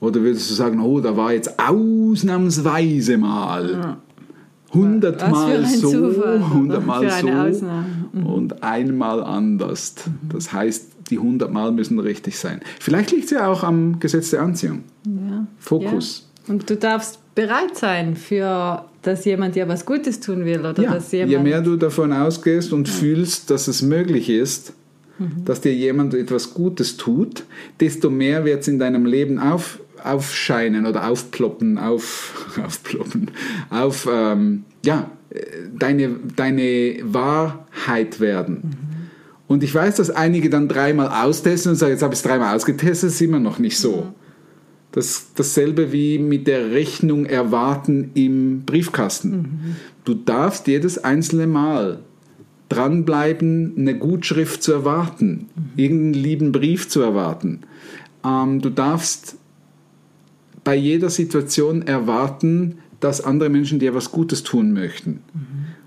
Oder 0.00 0.22
würdest 0.22 0.50
du 0.50 0.54
sagen, 0.54 0.80
oh, 0.80 1.00
da 1.00 1.16
war 1.16 1.32
jetzt 1.32 1.58
ausnahmsweise 1.58 3.18
mal 3.18 3.98
für 4.07 4.07
hundertmal 4.72 5.64
so, 5.66 5.92
hundertmal 6.54 7.10
so. 7.10 7.66
Mhm. 8.12 8.26
und 8.26 8.62
einmal 8.62 9.22
anders. 9.22 9.94
Das 10.32 10.52
heißt, 10.52 10.88
die 11.10 11.18
hundertmal 11.18 11.72
müssen 11.72 11.98
richtig 11.98 12.38
sein. 12.38 12.60
Vielleicht 12.80 13.10
liegt 13.12 13.24
es 13.24 13.30
ja 13.30 13.48
auch 13.48 13.62
am 13.64 13.98
Gesetz 13.98 14.30
der 14.30 14.42
Anziehung. 14.42 14.84
Ja. 15.06 15.46
Fokus. 15.58 16.28
Ja. 16.46 16.52
Und 16.54 16.68
du 16.70 16.76
darfst 16.76 17.18
bereit 17.34 17.76
sein, 17.76 18.16
für, 18.16 18.84
dass 19.02 19.24
jemand 19.24 19.54
dir 19.54 19.68
was 19.68 19.84
Gutes 19.86 20.20
tun 20.20 20.44
will 20.44 20.60
oder 20.60 20.82
Ja, 20.82 20.94
dass 20.94 21.12
jemand. 21.12 21.30
je 21.32 21.38
mehr 21.38 21.60
du 21.62 21.76
davon 21.76 22.12
ausgehst 22.12 22.72
und 22.72 22.88
fühlst, 22.88 23.50
dass 23.50 23.68
es 23.68 23.82
möglich 23.82 24.28
ist, 24.28 24.72
Mhm. 25.18 25.44
dass 25.44 25.60
dir 25.60 25.74
jemand 25.74 26.14
etwas 26.14 26.54
Gutes 26.54 26.96
tut, 26.96 27.42
desto 27.80 28.08
mehr 28.08 28.44
wird 28.44 28.60
es 28.62 28.68
in 28.68 28.78
deinem 28.78 29.04
Leben 29.04 29.38
auf, 29.40 29.80
aufscheinen 30.04 30.86
oder 30.86 31.08
aufploppen, 31.08 31.78
auf, 31.78 32.58
aufploppen, 32.64 33.30
auf, 33.70 34.08
ähm, 34.10 34.64
ja, 34.84 35.10
deine, 35.78 36.16
deine 36.36 36.98
Wahrheit 37.02 38.20
werden. 38.20 38.76
Und 39.46 39.62
ich 39.62 39.74
weiß, 39.74 39.96
dass 39.96 40.10
einige 40.10 40.50
dann 40.50 40.68
dreimal 40.68 41.08
austesten 41.08 41.72
und 41.72 41.76
sagen, 41.76 41.92
jetzt 41.92 42.02
habe 42.02 42.12
ich 42.12 42.20
es 42.20 42.22
dreimal 42.22 42.54
ausgetestet, 42.54 43.10
ist 43.10 43.20
immer 43.20 43.40
noch 43.40 43.58
nicht 43.58 43.78
so. 43.78 44.12
Das 44.92 45.28
dasselbe 45.34 45.92
wie 45.92 46.18
mit 46.18 46.46
der 46.46 46.70
Rechnung 46.70 47.26
erwarten 47.26 48.10
im 48.14 48.62
Briefkasten. 48.64 49.76
Du 50.04 50.14
darfst 50.14 50.66
jedes 50.66 51.02
einzelne 51.02 51.46
Mal 51.46 52.00
dranbleiben, 52.68 53.74
eine 53.78 53.96
Gutschrift 53.98 54.62
zu 54.62 54.72
erwarten, 54.72 55.46
irgendeinen 55.76 56.14
lieben 56.14 56.52
Brief 56.52 56.88
zu 56.88 57.00
erwarten. 57.00 57.60
Ähm, 58.24 58.60
du 58.60 58.70
darfst 58.70 59.36
bei 60.68 60.76
jeder 60.76 61.08
Situation 61.08 61.80
erwarten, 61.80 62.76
dass 63.00 63.22
andere 63.24 63.48
Menschen 63.48 63.78
dir 63.78 63.94
was 63.94 64.12
Gutes 64.12 64.42
tun 64.42 64.74
möchten. 64.74 65.20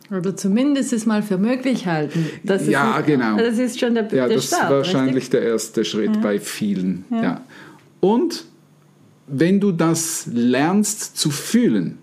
Oder 0.09 0.35
zumindest 0.35 0.91
es 0.91 1.05
mal 1.05 1.21
für 1.21 1.37
möglich 1.37 1.85
halten. 1.85 2.25
Das 2.43 2.67
Ja, 2.67 2.97
ist, 2.97 3.05
genau. 3.05 3.37
Das 3.37 3.59
ist 3.59 3.79
schon 3.79 3.93
der, 3.93 4.05
Ja, 4.05 4.25
der 4.27 4.37
das 4.37 4.47
Start. 4.47 4.63
ist 4.63 4.69
wahrscheinlich 4.71 5.15
richtig? 5.17 5.39
der 5.39 5.43
erste 5.43 5.85
Schritt 5.85 6.19
bei 6.23 6.39
vielen. 6.39 7.05
Ja. 7.11 7.41
Und 7.99 8.45
wenn 9.27 9.59
du 9.59 9.71
das 9.71 10.27
lernst 10.33 11.15
zu 11.15 11.29
fühlen, 11.29 11.99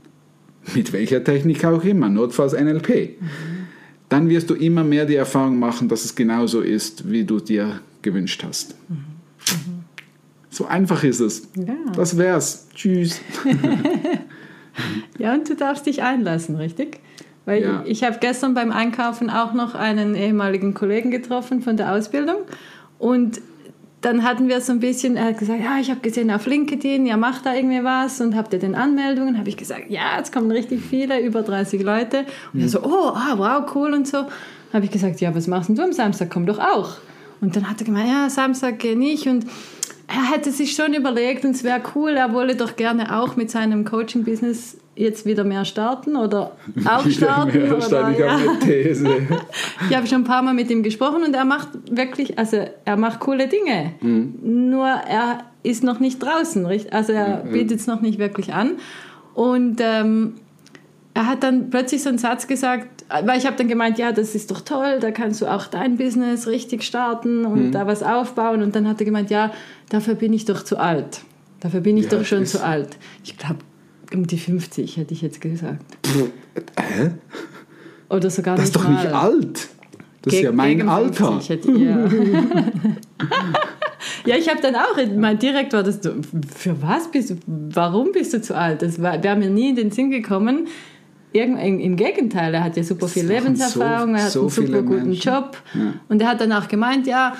mit 0.73 0.93
welcher 0.93 1.25
Technik 1.25 1.65
auch 1.65 1.83
immer, 1.83 2.09
notfalls 2.09 2.53
NLP, 2.53 3.17
dann 4.09 4.29
wirst 4.29 4.51
du 4.51 4.55
immer 4.55 4.85
mehr 4.85 5.05
die 5.05 5.17
Erfahrung 5.17 5.59
machen, 5.59 5.89
dass 5.89 6.05
es 6.05 6.15
genauso 6.15 6.61
ist, 6.61 7.11
wie 7.11 7.25
du 7.25 7.41
dir 7.41 7.81
gewünscht 8.03 8.45
hast. 8.47 8.77
So 10.59 10.67
einfach 10.67 11.05
ist 11.05 11.21
es. 11.21 11.49
Ja. 11.55 11.73
Das 11.95 12.19
wär's. 12.19 12.67
Tschüss. 12.75 13.21
Ja, 15.19 15.35
und 15.35 15.49
du 15.49 15.57
darfst 15.57 15.87
dich 15.87 16.03
einlassen, 16.05 16.55
richtig? 16.55 17.00
Weil 17.47 17.62
Ja. 17.62 17.83
ich 17.85 18.05
habe 18.05 18.19
gestern 18.21 18.55
beim 18.55 18.71
Einkaufen 18.71 19.29
auch 19.29 19.53
noch 19.53 19.75
einen 19.75 20.15
ehemaligen 20.15 20.73
Kollegen 20.75 21.11
getroffen 21.11 21.62
von 21.62 21.77
der 21.77 21.93
Ausbildung 21.93 22.37
und 23.00 23.41
dann 24.00 24.23
hatten 24.23 24.49
wir 24.49 24.61
so 24.61 24.71
ein 24.73 24.79
bisschen, 24.79 25.17
er 25.17 25.25
hat 25.27 25.38
gesagt, 25.38 25.61
ja, 25.65 25.79
ich 25.81 25.91
habe 25.91 25.99
gesehen 25.99 26.31
auf 26.31 26.47
LinkedIn, 26.47 27.07
ja, 27.07 27.17
macht 27.17 27.45
da 27.47 27.55
irgendwie 27.55 27.83
was 27.83 28.21
und 28.21 28.37
habt 28.37 28.53
ihr 28.53 28.61
denn 28.61 28.77
Anmeldungen? 28.77 29.37
Habe 29.38 29.49
ich 29.49 29.57
gesagt, 29.57 29.91
ja, 29.91 30.17
jetzt 30.19 30.33
kommen 30.33 30.53
richtig 30.53 30.81
viele, 30.81 31.21
über 31.21 31.43
30 31.43 31.83
Leute. 31.83 32.25
Und 32.53 32.61
er 32.61 32.69
so, 32.69 32.81
oh, 32.85 33.11
ah, 33.15 33.35
wow, 33.37 33.69
cool 33.75 33.93
und 33.95 34.07
so. 34.07 34.19
Habe 34.73 34.85
ich 34.85 34.93
gesagt, 34.93 35.21
ja, 35.21 35.35
was 35.35 35.49
machst 35.49 35.71
du 35.77 35.83
am 35.83 35.93
Samstag? 35.93 36.31
Komm 36.31 36.47
doch 36.47 36.61
auch. 36.61 36.99
Und 37.41 37.57
dann 37.57 37.69
hat 37.69 37.81
er 37.81 37.87
gemeint, 37.87 38.09
ja, 38.09 38.31
Samstag 38.31 38.79
gehe 38.79 38.97
nicht 38.97 39.27
und 39.27 39.47
er 40.09 40.31
hätte 40.31 40.50
sich 40.50 40.75
schon 40.75 40.95
überlegt 40.95 41.45
und 41.45 41.50
es 41.53 41.65
wäre 41.65 41.83
cool, 41.95 42.12
er 42.17 42.33
wolle 42.33 42.57
doch 42.57 42.77
gerne 42.77 43.21
auch 43.21 43.37
mit 43.37 43.50
seinem 43.50 43.85
Coaching-Business 43.85 44.79
jetzt 44.97 45.27
wieder 45.27 45.45
mehr 45.45 45.67
starten 45.67 46.17
oder 46.17 46.57
auch 46.87 47.09
starten. 47.09 47.53
Wieder 47.53 47.65
mehr, 47.65 47.77
oder, 47.77 47.83
stand 47.83 48.15
ich 48.15 48.19
ja. 48.19 48.35
auf 48.35 48.49
eine 48.49 48.59
These. 48.59 49.09
Ich 49.88 49.97
habe 49.97 50.07
schon 50.07 50.23
ein 50.23 50.25
paar 50.25 50.43
Mal 50.43 50.55
mit 50.55 50.71
ihm 50.71 50.83
gesprochen 50.83 51.23
und 51.25 51.35
er 51.35 51.45
macht 51.45 51.69
wirklich, 51.91 52.38
also 52.38 52.67
er 52.85 52.97
macht 52.97 53.21
coole 53.21 53.49
Dinge. 53.49 53.93
Nur 54.00 54.87
er 54.87 55.45
ist 55.62 55.85
noch 55.85 56.00
nicht 56.00 56.23
draußen? 56.23 56.67
Also 56.91 57.12
er 57.12 57.45
bietet 57.45 57.81
es 57.81 57.87
noch 57.87 58.00
nicht 58.00 58.19
wirklich 58.19 58.55
an. 58.55 58.73
Und 59.35 59.81
ähm, 59.81 60.35
er 61.15 61.27
hat 61.27 61.43
dann 61.43 61.71
plötzlich 61.71 62.03
so 62.03 62.09
einen 62.09 62.19
Satz 62.19 62.47
gesagt, 62.47 62.98
weil 63.09 63.38
ich 63.38 63.47
habe 63.47 63.57
dann 63.57 63.69
gemeint, 63.69 63.99
ja, 63.99 64.12
das 64.12 64.35
ist 64.35 64.50
doch 64.50 64.61
toll, 64.61 64.99
da 65.00 65.11
kannst 65.11 65.41
du 65.41 65.47
auch 65.47 65.67
dein 65.67 65.97
Business 65.97 66.47
richtig 66.47 66.83
starten 66.83 67.45
und 67.47 67.73
da 67.73 67.87
was 67.87 68.03
aufbauen. 68.03 68.62
Und 68.62 68.75
dann 68.77 68.87
hat 68.88 69.00
er 69.00 69.05
gemeint, 69.07 69.31
ja, 69.31 69.53
dafür 69.88 70.15
bin 70.15 70.33
ich 70.33 70.45
doch 70.45 70.62
zu 70.62 70.77
alt. 70.79 71.21
Dafür 71.61 71.81
bin 71.81 71.97
ich 71.97 72.05
Wie 72.07 72.09
doch 72.17 72.25
schon 72.25 72.43
ist 72.43 72.53
zu 72.53 72.65
alt. 72.65 72.97
Ich 73.25 73.37
glaube, 73.38 73.61
um 74.15 74.27
die 74.27 74.38
50 74.38 74.97
hätte 74.97 75.12
ich 75.15 75.23
jetzt 75.23 75.41
gesagt. 75.41 75.83
Hä? 76.79 77.11
Oder 78.11 78.31
sogar 78.31 78.57
Das 78.57 78.67
ist 78.67 78.75
nicht 78.77 78.85
doch 78.85 78.91
nicht 78.91 79.05
mal. 79.05 79.12
alt. 79.15 79.69
Das 80.23 80.33
ist 80.35 80.41
Ge- 80.41 80.45
ja 80.45 80.53
mein 80.53 80.88
Alter. 80.88 81.41
50 81.41 81.49
hätte 81.50 81.73
ja, 81.73 82.09
ja 84.27 84.37
ich 84.37 84.49
habe 84.49 84.61
dann 84.61 84.75
auch, 84.77 84.97
mein 85.17 85.38
direkt 85.38 85.73
war 85.73 85.83
das, 85.83 86.00
für 86.57 86.81
was 86.83 87.11
bist 87.11 87.31
du, 87.31 87.37
warum 87.47 88.12
bist 88.12 88.33
du 88.35 88.41
zu 88.41 88.57
alt? 88.57 88.83
Das 88.83 89.00
wäre 89.00 89.37
mir 89.37 89.50
nie 89.50 89.71
in 89.71 89.77
den 89.77 89.91
Sinn 89.91 90.11
gekommen. 90.11 90.69
Im, 91.33 91.97
Gegenteil, 91.97 92.55
er 92.55 92.65
hat 92.65 92.77
ja 92.77 92.83
super 92.83 93.07
viel 93.09 93.27
Lebenserfahrung, 93.27 94.11
so- 94.11 94.17
er 94.17 94.25
hat 94.25 94.31
so 94.33 94.41
einen 94.41 94.49
super 94.51 94.83
guten 94.83 95.09
Menschen. 95.09 95.31
Job. 95.33 95.57
Ja. 95.75 95.95
Und 96.09 96.23
er 96.23 96.29
hat 96.29 96.41
dann 96.41 96.53
auch 96.53 96.69
gemeint, 96.69 97.07
ja, 97.07 97.35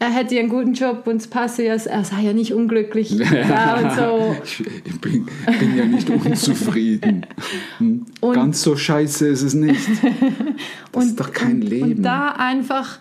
er 0.00 0.10
hätte 0.10 0.38
einen 0.38 0.48
guten 0.48 0.74
Job 0.74 1.06
und 1.06 1.16
es 1.16 1.26
passe 1.26 1.64
ja, 1.64 1.74
er 1.74 2.04
sei 2.04 2.20
ja 2.22 2.32
nicht 2.32 2.54
unglücklich 2.54 3.16
da 3.48 3.74
und 3.80 3.92
so. 3.96 4.36
Ich 4.84 5.00
bin, 5.00 5.26
bin 5.58 5.76
ja 5.76 5.84
nicht 5.86 6.08
unzufrieden. 6.08 7.26
Hm? 7.78 8.06
Und- 8.20 8.34
Ganz 8.34 8.62
so 8.62 8.76
scheiße 8.76 9.26
ist 9.28 9.42
es 9.42 9.54
nicht. 9.54 9.80
Das 10.92 11.04
ist 11.06 11.20
doch 11.20 11.32
kein 11.32 11.56
und, 11.56 11.62
Leben. 11.62 11.92
Und 11.98 12.02
da 12.02 12.30
einfach, 12.30 12.98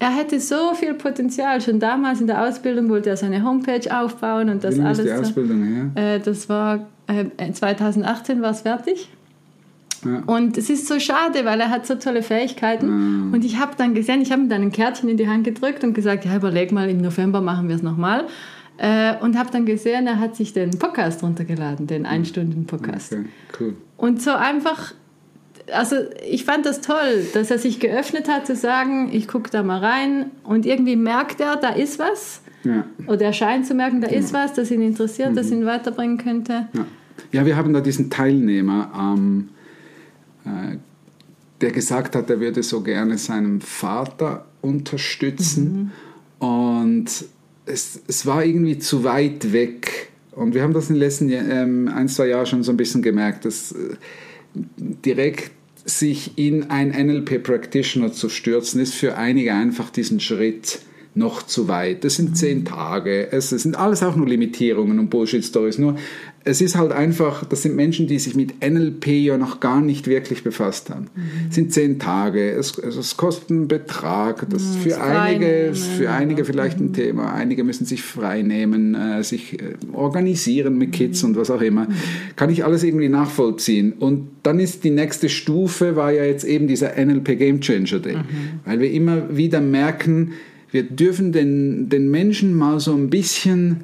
er 0.00 0.10
hätte 0.16 0.40
so 0.40 0.74
viel 0.74 0.94
Potenzial. 0.94 1.60
Schon 1.60 1.78
damals 1.78 2.20
in 2.20 2.26
der 2.26 2.42
Ausbildung 2.42 2.88
wollte 2.88 3.10
er 3.10 3.16
seine 3.16 3.44
Homepage 3.44 3.88
aufbauen 3.96 4.48
und 4.48 4.64
das 4.64 4.76
Wie 4.76 4.80
alles. 4.82 4.98
ist 4.98 5.06
die. 5.06 5.12
Ausbildung 5.12 5.62
her? 5.94 6.14
Äh, 6.16 6.20
das 6.20 6.48
war 6.48 6.86
äh, 7.06 7.52
2018 7.52 8.42
war 8.42 8.50
es 8.50 8.62
fertig. 8.62 9.08
Ja. 10.06 10.22
Und 10.26 10.56
es 10.56 10.70
ist 10.70 10.86
so 10.86 10.98
schade, 11.00 11.44
weil 11.44 11.60
er 11.60 11.70
hat 11.70 11.86
so 11.86 11.94
tolle 11.96 12.22
Fähigkeiten. 12.22 13.32
Und 13.32 13.44
ich 13.44 13.58
habe 13.58 13.72
dann 13.76 13.94
gesehen, 13.94 14.22
ich 14.22 14.32
habe 14.32 14.42
ihm 14.42 14.48
dann 14.48 14.62
ein 14.62 14.72
Kärtchen 14.72 15.08
in 15.08 15.16
die 15.16 15.28
Hand 15.28 15.44
gedrückt 15.44 15.84
und 15.84 15.94
gesagt, 15.94 16.24
ja, 16.24 16.36
überleg 16.36 16.72
mal, 16.72 16.88
im 16.88 17.00
November 17.00 17.40
machen 17.40 17.68
wir 17.68 17.76
es 17.76 17.82
nochmal. 17.82 18.26
Äh, 18.78 19.14
und 19.20 19.38
habe 19.38 19.50
dann 19.50 19.64
gesehen, 19.64 20.06
er 20.06 20.20
hat 20.20 20.36
sich 20.36 20.52
den 20.52 20.78
Podcast 20.78 21.22
runtergeladen, 21.22 21.86
den 21.86 22.04
Ein-Stunden-Podcast. 22.04 23.14
Okay, 23.14 23.24
cool. 23.58 23.76
Und 23.96 24.20
so 24.20 24.32
einfach, 24.32 24.92
also 25.72 25.96
ich 26.28 26.44
fand 26.44 26.66
das 26.66 26.82
toll, 26.82 27.26
dass 27.32 27.50
er 27.50 27.58
sich 27.58 27.80
geöffnet 27.80 28.28
hat 28.28 28.46
zu 28.46 28.54
sagen, 28.54 29.08
ich 29.12 29.28
gucke 29.28 29.50
da 29.50 29.62
mal 29.62 29.78
rein 29.78 30.30
und 30.44 30.66
irgendwie 30.66 30.96
merkt 30.96 31.40
er, 31.40 31.56
da 31.56 31.70
ist 31.70 31.98
was. 31.98 32.42
Ja. 32.64 32.84
Oder 33.06 33.26
er 33.26 33.32
scheint 33.32 33.66
zu 33.66 33.74
merken, 33.74 34.00
da 34.00 34.08
ist 34.08 34.34
was, 34.34 34.52
das 34.52 34.70
ihn 34.70 34.82
interessiert, 34.82 35.36
das 35.36 35.50
ihn 35.50 35.64
weiterbringen 35.64 36.18
könnte. 36.18 36.66
Ja. 36.72 36.84
ja, 37.32 37.46
wir 37.46 37.56
haben 37.56 37.72
da 37.72 37.80
diesen 37.80 38.10
Teilnehmer, 38.10 38.90
ähm, 38.98 39.48
äh, 39.48 39.55
der 41.60 41.70
gesagt 41.70 42.14
hat, 42.16 42.30
er 42.30 42.40
würde 42.40 42.62
so 42.62 42.82
gerne 42.82 43.18
seinen 43.18 43.60
Vater 43.60 44.46
unterstützen. 44.60 45.92
Und 46.38 47.06
es, 47.64 48.00
es 48.06 48.26
war 48.26 48.44
irgendwie 48.44 48.78
zu 48.78 49.04
weit 49.04 49.52
weg. 49.52 50.10
Und 50.32 50.54
wir 50.54 50.62
haben 50.62 50.74
das 50.74 50.88
in 50.88 50.96
den 50.96 51.00
letzten 51.00 51.30
ähm, 51.30 51.88
ein, 51.88 52.08
zwei 52.08 52.28
Jahren 52.28 52.46
schon 52.46 52.62
so 52.62 52.72
ein 52.72 52.76
bisschen 52.76 53.02
gemerkt, 53.02 53.44
dass 53.44 53.72
äh, 53.72 53.96
direkt 54.54 55.52
sich 55.84 56.36
in 56.36 56.70
ein 56.70 56.90
NLP-Practitioner 56.90 58.12
zu 58.12 58.28
stürzen, 58.28 58.80
ist 58.80 58.94
für 58.94 59.16
einige 59.16 59.54
einfach 59.54 59.90
diesen 59.90 60.20
Schritt 60.20 60.80
noch 61.14 61.42
zu 61.44 61.68
weit. 61.68 62.04
Das 62.04 62.16
sind 62.16 62.36
zehn 62.36 62.64
Tage. 62.64 63.32
Es, 63.32 63.52
es 63.52 63.62
sind 63.62 63.76
alles 63.76 64.02
auch 64.02 64.16
nur 64.16 64.26
Limitierungen 64.26 64.98
und 64.98 65.08
Bullshit-Stories. 65.08 65.78
Nur 65.78 65.96
es 66.48 66.60
ist 66.60 66.76
halt 66.76 66.92
einfach, 66.92 67.44
das 67.44 67.62
sind 67.62 67.74
Menschen, 67.74 68.06
die 68.06 68.20
sich 68.20 68.36
mit 68.36 68.64
NLP 68.64 69.08
ja 69.08 69.36
noch 69.36 69.58
gar 69.58 69.80
nicht 69.80 70.06
wirklich 70.06 70.44
befasst 70.44 70.90
haben. 70.90 71.08
Es 71.48 71.56
sind 71.56 71.72
zehn 71.72 71.98
Tage. 71.98 72.52
Es, 72.52 72.78
es, 72.78 72.94
es 72.94 73.16
kostet 73.16 73.50
einen 73.50 73.66
Betrag. 73.66 74.48
Das 74.48 74.62
ist 74.62 74.76
für 74.76 74.90
das 74.90 75.00
einige, 75.00 75.44
Freinehmen, 75.44 75.74
für 75.74 76.10
einige 76.10 76.44
vielleicht 76.44 76.78
ein 76.78 76.92
Thema. 76.92 77.32
Einige 77.32 77.64
müssen 77.64 77.84
sich 77.84 78.02
frei 78.02 78.42
nehmen, 78.42 78.94
äh, 78.94 79.24
sich 79.24 79.60
äh, 79.60 79.74
organisieren 79.92 80.78
mit 80.78 80.92
Kids 80.92 81.24
und 81.24 81.36
was 81.36 81.50
auch 81.50 81.60
immer. 81.60 81.88
Kann 82.36 82.48
ich 82.48 82.64
alles 82.64 82.84
irgendwie 82.84 83.08
nachvollziehen. 83.08 83.94
Und 83.94 84.28
dann 84.44 84.60
ist 84.60 84.84
die 84.84 84.90
nächste 84.90 85.28
Stufe, 85.28 85.96
war 85.96 86.12
ja 86.12 86.22
jetzt 86.22 86.44
eben 86.44 86.68
dieser 86.68 86.92
NLP 86.96 87.38
Game 87.38 87.60
Changer 87.60 87.98
Day. 87.98 88.18
Weil 88.64 88.78
wir 88.78 88.92
immer 88.92 89.36
wieder 89.36 89.60
merken, 89.60 90.34
wir 90.70 90.84
dürfen 90.84 91.32
den, 91.32 91.88
den 91.88 92.08
Menschen 92.08 92.54
mal 92.54 92.78
so 92.78 92.94
ein 92.94 93.10
bisschen 93.10 93.80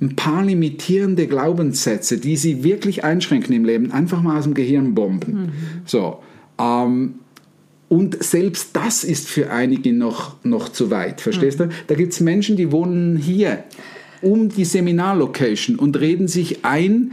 ein 0.00 0.16
paar 0.16 0.44
limitierende 0.44 1.26
Glaubenssätze, 1.26 2.18
die 2.18 2.36
sie 2.36 2.64
wirklich 2.64 3.04
einschränken 3.04 3.54
im 3.54 3.64
Leben, 3.64 3.92
einfach 3.92 4.22
mal 4.22 4.38
aus 4.38 4.44
dem 4.44 4.54
Gehirn 4.54 4.94
bomben. 4.94 5.52
So. 5.86 6.18
Ähm, 6.58 7.14
und 7.88 8.22
selbst 8.24 8.70
das 8.74 9.04
ist 9.04 9.28
für 9.28 9.50
einige 9.50 9.92
noch, 9.92 10.36
noch 10.42 10.70
zu 10.70 10.90
weit, 10.90 11.20
verstehst 11.20 11.60
du? 11.60 11.68
Da 11.86 11.94
gibt 11.94 12.12
es 12.12 12.20
Menschen, 12.20 12.56
die 12.56 12.72
wohnen 12.72 13.16
hier 13.16 13.62
um 14.24 14.48
die 14.48 14.64
Seminarlocation 14.64 15.76
und 15.76 15.98
reden 16.00 16.28
sich 16.28 16.64
ein, 16.64 17.12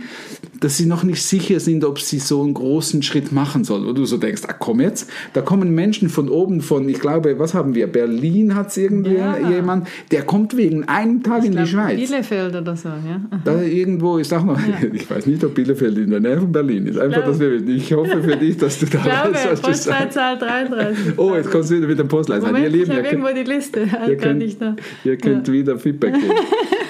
dass 0.59 0.77
sie 0.77 0.85
noch 0.85 1.03
nicht 1.03 1.23
sicher 1.23 1.59
sind, 1.59 1.83
ob 1.83 1.99
sie 1.99 2.19
so 2.19 2.41
einen 2.43 2.53
großen 2.53 3.01
Schritt 3.01 3.31
machen 3.31 3.63
sollen. 3.63 3.85
Und 3.85 3.97
du 3.97 4.05
so 4.05 4.17
denkst, 4.17 4.43
ah 4.47 4.53
komm 4.53 4.79
jetzt, 4.79 5.09
da 5.33 5.41
kommen 5.41 5.73
Menschen 5.73 6.07
von 6.09 6.29
oben 6.29 6.61
von, 6.61 6.87
ich 6.87 6.99
glaube, 6.99 7.39
was 7.39 7.53
haben 7.55 7.73
wir, 7.73 7.87
Berlin 7.87 8.53
hat 8.55 8.67
es 8.69 8.77
irgendwie 8.77 9.15
Ja. 9.15 9.37
jemand, 9.49 9.87
der 10.11 10.21
kommt 10.23 10.55
wegen 10.55 10.83
einem 10.87 11.23
Tag 11.23 11.39
in 11.43 11.51
die 11.51 11.57
glaub, 11.57 11.67
Schweiz. 11.67 11.95
Bielefeld 12.09 12.55
oder 12.55 12.75
so, 12.75 12.89
ja. 12.89 13.21
Da 13.43 13.61
irgendwo 13.61 14.17
ist 14.17 14.31
auch 14.33 14.43
noch, 14.43 14.59
ich 14.93 15.09
weiß 15.09 15.25
nicht, 15.25 15.43
ob 15.43 15.55
Bielefeld 15.55 15.97
in 15.97 16.11
der 16.11 16.19
Nähe 16.19 16.37
von 16.39 16.51
Berlin 16.51 16.85
ist. 16.85 16.99
Einfach, 16.99 17.23
dass 17.25 17.39
wir, 17.39 17.67
ich 17.67 17.91
hoffe 17.93 18.21
für 18.21 18.35
dich, 18.37 18.57
dass 18.57 18.79
du 18.79 18.85
da 18.85 18.97
Ich 18.99 19.03
glaube, 19.03 19.33
weißt, 19.33 19.51
was. 19.51 19.61
Postleitzahl 19.61 20.37
33. 20.37 20.97
Oh, 21.17 21.33
jetzt 21.35 21.49
kommst 21.49 21.71
du 21.71 21.77
wieder 21.77 21.87
mit 21.87 21.97
dem 21.99 22.07
Postleitzahl. 22.07 22.51
Moment, 22.51 22.65
Ihr 22.65 22.71
Lieben, 22.71 22.91
ich 22.91 22.97
habe 22.97 23.07
irgendwo 23.07 23.33
die 23.35 23.43
Liste. 23.49 23.87
ihr 24.07 24.17
könnt, 24.17 24.39
nicht 24.39 24.61
da. 24.61 24.75
ihr 25.03 25.17
könnt 25.17 25.51
wieder 25.51 25.77
Feedback 25.79 26.13
geben. 26.13 26.25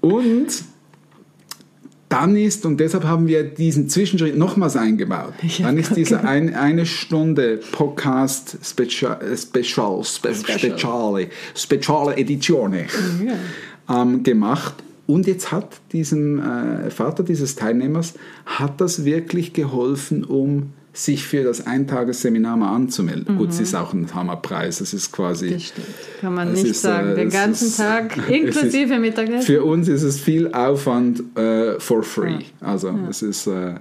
Und 0.00 0.64
dann 2.10 2.36
ist, 2.36 2.66
und 2.66 2.78
deshalb 2.78 3.04
haben 3.04 3.28
wir 3.28 3.44
diesen 3.44 3.88
Zwischenschritt 3.88 4.36
nochmals 4.36 4.76
eingebaut, 4.76 5.32
Ja, 5.58 5.66
dann 5.66 5.78
ist 5.78 5.96
diese 5.96 6.16
okay. 6.18 6.26
ein, 6.26 6.54
eine 6.54 6.84
Stunde 6.84 7.60
Podcast 7.72 8.58
Special, 8.62 9.18
Special, 9.36 10.04
Spe, 10.04 10.34
Special. 10.34 10.58
Speciale, 10.58 11.28
Speciale 11.54 12.16
Edizione 12.16 12.86
ähm, 13.88 14.22
gemacht. 14.22 14.74
Und 15.06 15.26
jetzt 15.26 15.52
hat 15.52 15.80
diesem 15.92 16.40
äh, 16.40 16.90
Vater 16.90 17.22
dieses 17.22 17.56
Teilnehmers, 17.56 18.14
hat 18.44 18.80
das 18.80 19.04
wirklich 19.04 19.52
geholfen, 19.52 20.24
um 20.24 20.72
sich 20.92 21.24
für 21.24 21.44
das 21.44 21.66
Eintagesseminar 21.66 22.56
mal 22.56 22.74
anzumelden. 22.74 23.36
Gut, 23.38 23.50
es 23.50 23.60
ist 23.60 23.74
auch 23.76 23.92
ein 23.92 24.12
Hammerpreis, 24.12 24.80
es 24.80 24.92
ist 24.92 25.12
quasi... 25.12 25.50
Das 25.50 25.62
stimmt. 25.62 25.86
Kann 26.20 26.34
man 26.34 26.52
nicht 26.52 26.64
ist, 26.64 26.82
sagen. 26.82 27.10
äh, 27.10 27.14
Den 27.14 27.30
ganzen 27.30 27.68
ist- 27.68 27.76
Tag, 27.76 28.16
es 28.18 28.24
ist- 28.24 28.30
inklusive 28.30 28.98
Mittagessen. 28.98 29.42
Für 29.46 29.62
uns 29.64 29.86
ist 29.88 30.02
es 30.02 30.18
viel 30.20 30.52
Aufwand 30.52 31.22
äh, 31.38 31.78
for 31.78 32.02
free. 32.02 32.38
Also 32.60 32.92
es 33.08 33.22
ist 33.22 33.46
äh, 33.46 33.74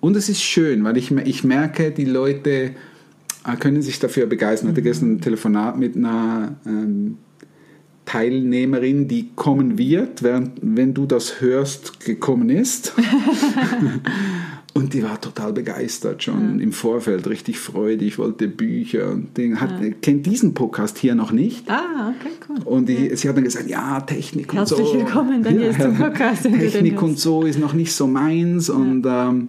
und 0.00 0.16
es 0.16 0.30
ist 0.30 0.40
schön, 0.42 0.82
weil 0.82 0.96
ich, 0.96 1.10
ich 1.10 1.44
merke, 1.44 1.90
die 1.90 2.06
Leute 2.06 2.70
können 3.58 3.82
sich 3.82 3.98
dafür 3.98 4.24
begeistern. 4.26 4.68
Ich 4.68 4.72
hatte 4.72 4.82
gestern 4.82 5.12
ein 5.16 5.20
Telefonat 5.20 5.78
mit 5.78 5.94
einer 5.94 6.56
ähm, 6.66 7.18
Teilnehmerin, 8.06 9.08
die 9.08 9.30
kommen 9.36 9.76
wird, 9.78 10.22
während 10.22 10.52
wenn 10.62 10.94
du 10.94 11.04
das 11.06 11.40
hörst, 11.42 12.00
gekommen 12.00 12.48
ist. 12.48 12.94
Und 14.72 14.94
die 14.94 15.02
war 15.02 15.20
total 15.20 15.52
begeistert 15.52 16.22
schon 16.22 16.60
im 16.60 16.72
Vorfeld, 16.72 17.28
richtig 17.28 17.58
freudig, 17.58 18.18
wollte 18.18 18.46
Bücher 18.46 19.10
und 19.10 19.36
Dinge. 19.36 19.60
Hat, 19.60 19.70
Kennt 20.00 20.26
diesen 20.26 20.54
Podcast 20.54 20.98
hier 20.98 21.14
noch 21.14 21.32
nicht. 21.32 21.68
ah, 21.68 22.12
okay, 22.16 22.32
cool. 22.48 22.58
Und 22.64 22.88
die, 22.88 23.14
sie 23.16 23.28
hat 23.28 23.36
dann 23.36 23.44
gesagt, 23.44 23.68
ja, 23.68 24.00
Technik 24.00 24.52
und 24.54 24.68
so. 24.68 24.78
Herzlich 24.78 24.94
willkommen 25.00 25.42
dann 25.42 25.60
jetzt 25.60 25.80
zum 25.80 25.96
Podcast, 25.96 26.44
wenn 26.44 26.52
du 26.52 26.58
den 26.58 26.70
Technik 26.70 27.02
und 27.02 27.18
so 27.18 27.42
ist 27.42 27.58
noch 27.58 27.72
nicht 27.72 27.92
so 27.92 28.06
meins 28.06 28.70
und 28.70 29.04
ähm, 29.08 29.48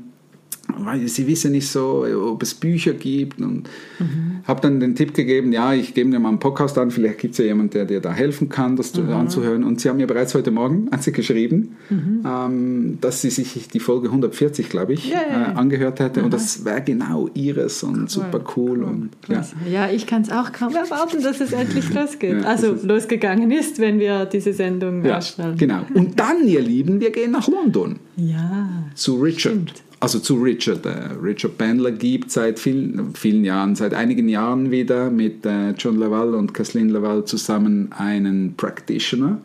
weil 0.79 1.07
sie 1.07 1.27
wissen 1.27 1.51
nicht 1.51 1.67
so, 1.67 2.05
ob 2.31 2.41
es 2.43 2.53
Bücher 2.53 2.93
gibt 2.93 3.39
und 3.41 3.69
Mhm. 3.99 4.41
habe 4.47 4.61
dann 4.61 4.79
den 4.79 4.95
Tipp 4.95 5.13
gegeben, 5.13 5.51
ja, 5.53 5.73
ich 5.73 5.93
gebe 5.93 6.09
dir 6.09 6.19
mal 6.19 6.29
einen 6.29 6.39
Podcast 6.39 6.77
an, 6.77 6.89
vielleicht 6.91 7.19
gibt 7.19 7.33
es 7.33 7.37
ja 7.37 7.45
jemanden, 7.45 7.71
der 7.73 7.85
dir 7.85 7.99
da 8.01 8.11
helfen 8.11 8.49
kann, 8.49 8.75
das 8.75 8.93
Mhm. 8.93 9.07
zu- 9.07 9.13
anzuhören. 9.15 9.63
Und 9.63 9.79
sie 9.79 9.89
haben 9.89 9.97
mir 9.97 10.07
bereits 10.07 10.33
heute 10.33 10.51
Morgen 10.51 10.87
an 10.91 10.99
sie 11.01 11.11
geschrieben, 11.11 11.75
Mhm. 11.89 12.23
ähm, 12.25 12.97
dass 13.01 13.21
sie 13.21 13.29
sich 13.29 13.67
die 13.67 13.79
Folge 13.79 14.09
140, 14.11 14.69
glaube 14.69 14.93
ich, 14.93 15.09
Yay. 15.09 15.15
äh, 15.15 15.55
angehört 15.55 15.99
hätte 15.99 16.23
und 16.23 16.33
das 16.33 16.65
wäre 16.65 16.81
genau 16.81 17.29
ihres 17.33 17.83
und 17.83 18.09
super 18.09 18.41
cool. 18.55 18.83
Und, 18.83 19.09
ja. 19.27 19.45
Ja, 19.71 19.89
ich 19.91 20.07
kann 20.07 20.23
es 20.23 20.31
auch 20.31 20.51
kaum 20.51 20.75
erwarten, 20.75 21.21
dass 21.21 21.39
es 21.41 21.51
endlich 21.53 21.85
losgeht. 21.93 22.41
Ja, 22.41 22.47
also 22.47 22.75
losgegangen 22.83 23.51
ist, 23.51 23.79
wenn 23.79 23.99
wir 23.99 24.25
diese 24.25 24.53
Sendung 24.53 25.05
Ja, 25.05 25.17
ausstrahlen. 25.17 25.57
genau. 25.57 25.85
Und 25.93 26.19
dann, 26.19 26.47
ihr 26.47 26.61
Lieben, 26.61 26.99
wir 26.99 27.11
gehen 27.11 27.31
nach 27.31 27.47
London. 27.47 27.97
Ja, 28.17 28.69
zu 28.95 29.15
Richard. 29.21 29.53
Stimmt. 29.53 29.73
Also 30.01 30.17
zu 30.17 30.35
Richard. 30.41 30.83
Äh, 30.87 31.13
Richard 31.21 31.59
Bandler 31.59 31.91
gibt 31.91 32.31
seit 32.31 32.59
vielen, 32.59 33.13
vielen 33.13 33.45
Jahren, 33.45 33.75
seit 33.75 33.93
einigen 33.93 34.27
Jahren 34.27 34.71
wieder 34.71 35.11
mit 35.11 35.45
äh, 35.45 35.71
John 35.77 35.97
Laval 35.97 36.33
und 36.33 36.55
Kathleen 36.55 36.89
Laval 36.89 37.23
zusammen 37.25 37.89
einen 37.95 38.55
Practitioner. 38.55 39.41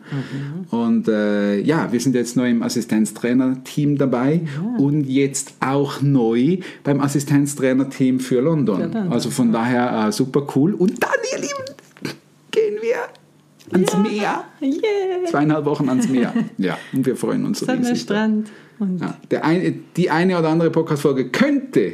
Und 0.71 1.07
äh, 1.07 1.61
ja, 1.61 1.91
wir 1.91 1.99
sind 1.99 2.15
jetzt 2.15 2.35
neu 2.35 2.49
im 2.49 2.63
Assistenztrainer-Team 2.63 3.99
dabei 3.99 4.41
und 4.79 5.03
jetzt 5.03 5.53
auch 5.59 6.01
neu 6.01 6.57
beim 6.83 7.01
Assistenztrainer-Team 7.01 8.19
für 8.19 8.41
London. 8.41 8.79
London. 8.81 9.11
Also 9.11 9.29
von 9.29 9.51
daher 9.51 10.07
äh, 10.07 10.11
super 10.11 10.47
cool. 10.55 10.73
Und 10.73 11.03
dann, 11.03 11.11
ihr 11.33 11.39
Lieben, 11.39 11.76
ans 13.71 13.97
Meer. 13.97 14.43
yeah. 14.61 15.25
Zweieinhalb 15.25 15.65
Wochen 15.65 15.89
ans 15.89 16.07
Meer. 16.09 16.33
Ja, 16.57 16.77
und 16.93 17.05
wir 17.05 17.15
freuen 17.15 17.45
uns 17.45 17.59
Sonne, 17.59 17.79
riesig. 17.79 18.01
Strand 18.01 18.49
und 18.79 18.99
Ja, 19.01 19.17
der 19.31 19.45
eine, 19.45 19.73
die 19.95 20.09
eine 20.09 20.37
oder 20.37 20.49
andere 20.49 20.69
Podcast-Folge 20.71 21.29
könnte 21.29 21.93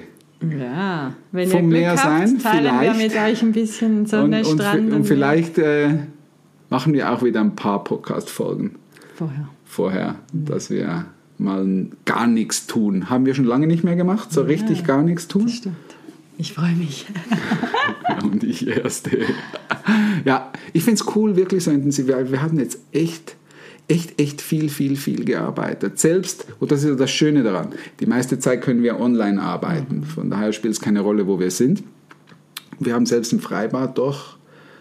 ja, 0.51 1.13
wenn 1.31 1.49
Vom 1.49 1.69
Meer 1.69 1.91
habt, 1.91 1.99
sein, 2.01 2.39
teilen 2.39 2.73
vielleicht. 2.75 2.99
wir 2.99 3.03
mit 3.07 3.15
euch 3.15 3.41
ein 3.41 3.51
bisschen 3.53 4.05
Sonne, 4.05 4.39
und, 4.39 4.47
und, 4.47 4.61
Strand 4.61 4.91
und 4.91 5.05
vielleicht 5.05 5.57
äh, 5.57 5.99
machen 6.69 6.93
wir 6.93 7.11
auch 7.11 7.23
wieder 7.23 7.39
ein 7.39 7.55
paar 7.55 7.83
Podcast-Folgen 7.83 8.75
vorher. 9.15 9.47
vorher, 9.63 10.15
dass 10.33 10.69
wir 10.69 11.05
mal 11.37 11.87
gar 12.05 12.27
nichts 12.27 12.67
tun. 12.67 13.09
Haben 13.09 13.25
wir 13.25 13.33
schon 13.35 13.45
lange 13.45 13.67
nicht 13.67 13.83
mehr 13.83 13.95
gemacht, 13.95 14.31
so 14.31 14.41
richtig 14.41 14.83
gar 14.83 15.01
nichts 15.01 15.27
tun. 15.27 15.47
Stimmt. 15.47 15.75
Ich 16.37 16.53
freue 16.53 16.73
mich. 16.75 17.05
Und 18.23 18.43
ich 18.43 18.67
erste. 18.67 19.19
Ja, 20.25 20.51
ich 20.73 20.83
finde 20.83 21.01
es 21.01 21.15
cool, 21.15 21.35
wirklich 21.35 21.63
so 21.63 21.71
intensiv. 21.71 22.07
Wir 22.07 22.41
hatten 22.41 22.59
jetzt 22.59 22.79
echt, 22.91 23.35
echt, 23.87 24.19
echt 24.19 24.41
viel, 24.41 24.69
viel, 24.69 24.95
viel 24.95 25.25
gearbeitet. 25.25 25.99
Selbst, 25.99 26.47
und 26.59 26.71
das 26.71 26.83
ist 26.83 26.89
ja 26.89 26.95
das 26.95 27.11
Schöne 27.11 27.43
daran, 27.43 27.69
die 27.99 28.05
meiste 28.05 28.39
Zeit 28.39 28.61
können 28.61 28.81
wir 28.83 28.99
online 28.99 29.41
arbeiten. 29.41 30.03
Von 30.03 30.29
daher 30.29 30.53
spielt 30.53 30.73
es 30.73 30.81
keine 30.81 31.01
Rolle, 31.01 31.27
wo 31.27 31.39
wir 31.39 31.51
sind. 31.51 31.83
Wir 32.79 32.93
haben 32.93 33.05
selbst 33.05 33.31
im 33.33 33.39
Freibad 33.39 33.97
doch 33.97 34.37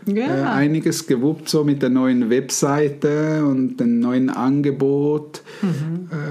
Ja. 0.07 0.27
äh, 0.27 0.43
einiges 0.43 1.07
gewuppt, 1.07 1.49
so 1.49 1.63
mit 1.65 1.83
der 1.83 1.91
neuen 1.91 2.31
Webseite 2.31 3.45
und 3.45 3.77
dem 3.79 4.01
neuen 4.01 4.31
Angebot, 4.31 5.43
äh, 5.63 5.67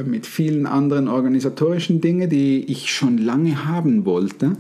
mit 0.04 0.26
vielen 0.26 0.66
anderen 0.66 1.08
organisatorischen 1.08 2.02
Dingen, 2.02 2.30
die 2.30 2.64
ich 2.66 2.92
schon 2.92 3.18
lange 3.18 3.66
haben 3.66 4.06
wollte 4.06 4.58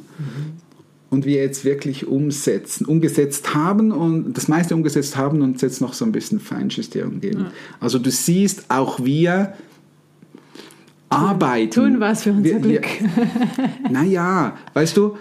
und 1.10 1.25
wir 1.25 1.36
jetzt 1.38 1.65
wirklich 1.65 2.08
umsetzen, 2.08 2.86
umgesetzt 2.86 3.54
haben 3.54 3.91
und 3.91 4.34
das 4.38 4.47
meiste 4.47 4.75
umgesetzt 4.75 5.17
haben 5.17 5.41
und 5.41 5.62
jetzt 5.62 5.82
noch 5.82 5.93
so 5.93 6.06
ein 6.06 6.12
bisschen 6.12 6.39
Feinjustierung 6.39 7.19
geben. 7.19 7.47
Also 7.80 7.99
du 7.99 8.10
siehst, 8.10 8.65
auch 8.69 9.04
wir 9.04 9.54
arbeiten. 11.10 11.71
Tun 11.71 11.99
was 11.99 12.23
für 12.23 12.32
unser 12.32 12.43
wir- 12.43 12.60
Glück. 12.60 12.88
naja, 13.91 14.56
weißt 14.73 14.95
du, 14.95 15.17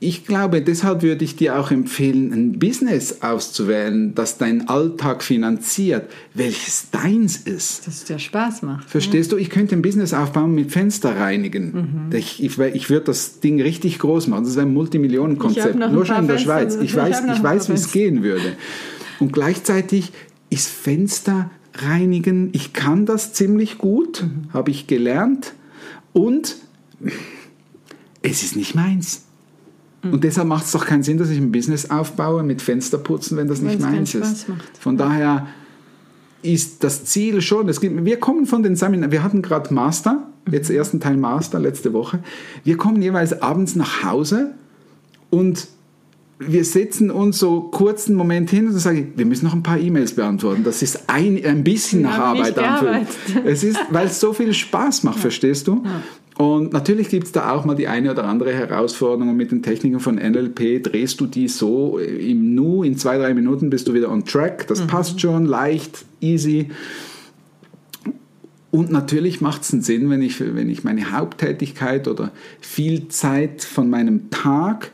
ich- 0.00 0.24
glaube, 0.26 0.62
deshalb 0.62 1.02
würde 1.02 1.24
ich 1.24 1.34
dir 1.36 1.58
auch 1.58 1.70
empfehlen, 1.70 2.32
ein 2.32 2.58
Business 2.58 3.22
auszuwählen, 3.22 4.14
das 4.14 4.38
deinen 4.38 4.68
Alltag 4.68 5.22
finanziert, 5.24 6.08
welches 6.34 6.90
deins 6.90 7.36
ist. 7.38 7.86
Dass 7.86 7.94
es 7.94 8.04
dir 8.04 8.18
Spaß 8.18 8.62
macht. 8.62 8.88
Verstehst 8.88 9.32
du? 9.32 9.36
Ich 9.36 9.50
könnte 9.50 9.74
ein 9.74 9.82
Business 9.82 10.14
aufbauen 10.14 10.54
mit 10.54 10.70
Fenster 10.70 11.16
reinigen. 11.18 12.08
Mhm. 12.10 12.16
Ich, 12.16 12.42
ich, 12.42 12.58
ich 12.58 12.90
würde 12.90 13.06
das 13.06 13.40
Ding 13.40 13.60
richtig 13.60 13.98
groß 13.98 14.28
machen. 14.28 14.44
Das 14.44 14.52
ist 14.52 14.58
ein 14.58 14.72
Multimillionenkonzept. 14.72 15.74
Nur 15.76 16.06
schon 16.06 16.16
in 16.20 16.26
der 16.28 16.38
Fenster. 16.38 16.38
Schweiz. 16.38 16.74
Ich 16.76 16.82
Ich 16.90 16.96
weiß, 16.96 17.22
ich 17.36 17.42
weiß 17.42 17.68
wie 17.68 17.72
es 17.74 17.90
gehen 17.92 18.22
würde. 18.22 18.52
Und 19.18 19.32
gleichzeitig 19.32 20.12
ist 20.50 20.68
Fenster 20.68 21.50
reinigen, 21.74 22.50
ich 22.52 22.72
kann 22.72 23.04
das 23.04 23.32
ziemlich 23.32 23.78
gut, 23.78 24.22
Mhm. 24.22 24.52
habe 24.52 24.70
ich 24.70 24.86
gelernt. 24.86 25.52
Und 26.12 26.56
es 28.22 28.42
ist 28.42 28.56
nicht 28.56 28.74
meins. 28.74 29.25
Mhm. 30.06 30.12
Und 30.14 30.24
deshalb 30.24 30.48
macht 30.48 30.64
es 30.64 30.72
doch 30.72 30.86
keinen 30.86 31.02
Sinn, 31.02 31.18
dass 31.18 31.30
ich 31.30 31.38
ein 31.38 31.52
Business 31.52 31.90
aufbaue 31.90 32.42
mit 32.42 32.62
Fensterputzen, 32.62 33.36
wenn 33.36 33.48
das 33.48 33.60
nicht 33.60 33.74
Wenn's 33.74 33.84
keinen 33.84 33.96
meins 33.96 34.14
ist. 34.14 34.48
macht. 34.48 34.78
Von 34.78 34.96
daher 34.96 35.46
ist 36.42 36.84
das 36.84 37.04
Ziel 37.04 37.40
schon, 37.40 37.68
es 37.68 37.80
gibt, 37.80 38.04
wir 38.04 38.20
kommen 38.20 38.46
von 38.46 38.62
den 38.62 38.76
Seminaren, 38.76 39.10
wir 39.10 39.22
hatten 39.22 39.42
gerade 39.42 39.72
Master, 39.72 40.22
jetzt 40.50 40.70
ersten 40.70 41.00
Teil 41.00 41.16
Master 41.16 41.58
letzte 41.58 41.92
Woche. 41.92 42.20
Wir 42.64 42.76
kommen 42.76 43.02
jeweils 43.02 43.42
abends 43.42 43.74
nach 43.74 44.04
Hause 44.04 44.52
und 45.30 45.68
wir 46.38 46.64
setzen 46.64 47.10
uns 47.10 47.38
so 47.38 47.62
kurzen 47.62 48.14
Moment 48.14 48.50
hin 48.50 48.66
und 48.66 48.78
sagen, 48.78 49.12
wir 49.16 49.24
müssen 49.24 49.46
noch 49.46 49.54
ein 49.54 49.62
paar 49.62 49.78
E-Mails 49.78 50.12
beantworten. 50.12 50.64
Das 50.64 50.82
ist 50.82 51.08
ein, 51.08 51.42
ein 51.44 51.64
bisschen 51.64 52.02
nach 52.02 52.34
nicht 52.34 52.56
Arbeit 52.56 52.58
anfühlt. 52.58 53.46
Es 53.46 53.64
ist, 53.64 53.78
weil 53.90 54.06
es 54.06 54.20
so 54.20 54.34
viel 54.34 54.52
Spaß 54.52 55.02
macht, 55.02 55.18
verstehst 55.18 55.66
du? 55.66 55.82
Und 56.38 56.74
natürlich 56.74 57.08
gibt 57.08 57.24
es 57.24 57.32
da 57.32 57.52
auch 57.52 57.64
mal 57.64 57.74
die 57.74 57.88
eine 57.88 58.10
oder 58.10 58.24
andere 58.24 58.52
Herausforderung 58.52 59.30
und 59.30 59.36
mit 59.36 59.52
den 59.52 59.62
Techniken 59.62 60.00
von 60.00 60.16
NLP. 60.16 60.82
Drehst 60.82 61.18
du 61.20 61.26
die 61.26 61.48
so 61.48 61.98
im 61.98 62.54
Nu, 62.54 62.82
in 62.82 62.98
zwei, 62.98 63.16
drei 63.16 63.32
Minuten 63.32 63.70
bist 63.70 63.88
du 63.88 63.94
wieder 63.94 64.10
on 64.10 64.24
track. 64.24 64.66
Das 64.66 64.86
passt 64.86 65.20
schon, 65.20 65.46
leicht, 65.46 66.04
easy. 66.20 66.70
Und 68.70 68.92
natürlich 68.92 69.40
macht 69.40 69.62
es 69.62 69.72
einen 69.72 69.80
Sinn, 69.80 70.10
wenn 70.10 70.20
ich, 70.20 70.38
wenn 70.40 70.68
ich 70.68 70.84
meine 70.84 71.10
Haupttätigkeit 71.10 72.06
oder 72.08 72.32
viel 72.60 73.08
Zeit 73.08 73.62
von 73.64 73.88
meinem 73.88 74.28
Tag 74.30 74.90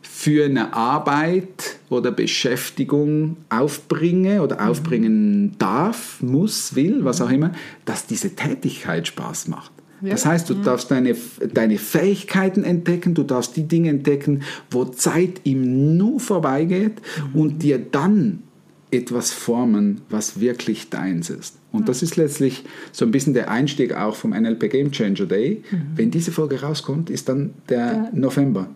für 0.00 0.46
eine 0.46 0.72
Arbeit 0.72 1.76
oder 1.90 2.10
Beschäftigung 2.10 3.36
aufbringe 3.50 4.40
oder 4.40 4.66
aufbringen 4.66 5.56
darf, 5.58 6.22
muss, 6.22 6.74
will, 6.74 7.04
was 7.04 7.20
auch 7.20 7.30
immer, 7.30 7.52
dass 7.84 8.06
diese 8.06 8.34
Tätigkeit 8.34 9.08
Spaß 9.08 9.48
macht. 9.48 9.72
Das 10.02 10.26
heißt, 10.26 10.50
du 10.50 10.54
darfst 10.54 10.90
deine, 10.90 11.14
deine 11.52 11.78
Fähigkeiten 11.78 12.64
entdecken, 12.64 13.14
du 13.14 13.22
darfst 13.22 13.56
die 13.56 13.64
Dinge 13.68 13.90
entdecken, 13.90 14.42
wo 14.70 14.84
Zeit 14.84 15.40
im 15.44 15.96
Nu 15.96 16.18
vorbeigeht 16.18 16.94
und 17.34 17.62
dir 17.62 17.78
dann 17.78 18.42
etwas 18.90 19.32
formen, 19.32 20.02
was 20.10 20.40
wirklich 20.40 20.90
deins 20.90 21.30
ist. 21.30 21.56
Und 21.72 21.88
das 21.88 22.02
ist 22.02 22.16
letztlich 22.16 22.64
so 22.92 23.06
ein 23.06 23.10
bisschen 23.10 23.32
der 23.32 23.50
Einstieg 23.50 23.94
auch 23.94 24.14
vom 24.14 24.30
NLP 24.32 24.68
Game 24.70 24.90
Changer 24.92 25.24
Day. 25.24 25.62
Wenn 25.96 26.10
diese 26.10 26.30
Folge 26.30 26.60
rauskommt, 26.60 27.08
ist 27.08 27.28
dann 27.30 27.54
der 27.68 28.10
November, 28.12 28.68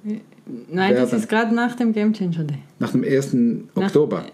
Nein, 0.71 0.95
das 0.95 1.11
Wer 1.11 1.19
ist 1.19 1.29
gerade 1.29 1.53
nach 1.55 1.75
dem 1.75 1.93
Game 1.93 2.13
Changer 2.13 2.45
Day. 2.45 2.59
nach 2.79 2.93
dem 2.93 3.03
1. 3.03 3.33
Nach- 3.75 3.83
Oktober. 3.85 4.27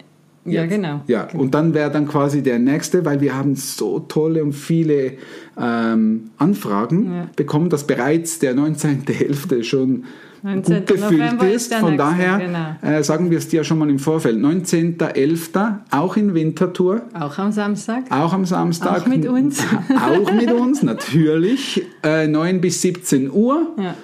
Ja, 0.45 0.63
Jetzt. 0.63 0.71
genau. 0.75 1.01
Ja, 1.07 1.29
und 1.35 1.55
dann 1.55 1.73
wäre 1.73 1.91
dann 1.91 2.09
quasi 2.09 2.43
der 2.43 2.59
nächste, 2.59 3.05
weil 3.05 3.21
wir 3.21 3.37
haben 3.37 3.55
so 3.55 4.01
tolle 4.01 4.43
und 4.43 4.53
viele 4.55 5.13
ähm, 5.61 6.31
Anfragen 6.39 7.13
Ja. 7.15 7.27
bekommen, 7.37 7.71
dass 7.71 7.87
bereits 7.87 8.41
der 8.41 8.57
19.11. 8.57 9.63
schon 9.63 10.05
19. 10.43 10.75
gut 10.79 10.87
gefüllt 10.89 11.13
November 11.21 11.49
ist 11.49 11.73
Von 11.73 11.91
nächste, 11.91 11.97
daher 11.99 12.39
genau. 12.39 12.97
äh, 12.99 13.05
sagen 13.05 13.31
wir 13.31 13.39
es 13.39 13.47
dir 13.47 13.63
schon 13.63 13.79
mal 13.79 13.89
im 13.89 14.01
Vorfeld. 14.01 14.37
19.11. 14.39 15.75
auch 15.93 16.17
in 16.17 16.35
Winterthur. 16.35 17.03
Auch 17.15 17.39
am 17.39 17.53
Samstag. 17.53 18.05
Auch 18.11 18.33
am 18.33 18.45
Samstag. 18.45 19.03
Auch 19.03 19.07
mit 19.07 19.27
uns. 19.29 19.63
Auch 19.97 20.33
mit 20.33 20.51
uns, 20.51 20.83
natürlich. 20.83 21.85
Äh, 22.03 22.27
9 22.27 22.61
bis 22.61 22.83
17 22.83 23.31
Uhr. 23.31 23.69
Ja. 23.79 23.95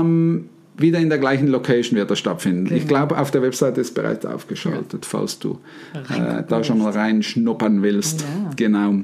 Ähm, 0.00 0.48
wieder 0.76 0.98
in 0.98 1.08
der 1.10 1.18
gleichen 1.18 1.48
Location 1.48 1.98
wird 1.98 2.10
er 2.10 2.16
stattfinden. 2.16 2.66
Ich 2.74 2.86
Genau. 2.86 2.98
glaube, 3.06 3.18
auf 3.18 3.30
der 3.30 3.42
Webseite 3.42 3.80
ist 3.80 3.94
bereits 3.94 4.24
aufgeschaltet, 4.26 5.04
falls 5.06 5.38
du 5.38 5.58
äh, 5.94 6.42
da 6.48 6.64
schon 6.64 6.78
mal 6.78 6.92
reinschnuppern 6.92 7.82
willst. 7.82 8.22
Ja. 8.22 8.50
Genau. 8.56 8.94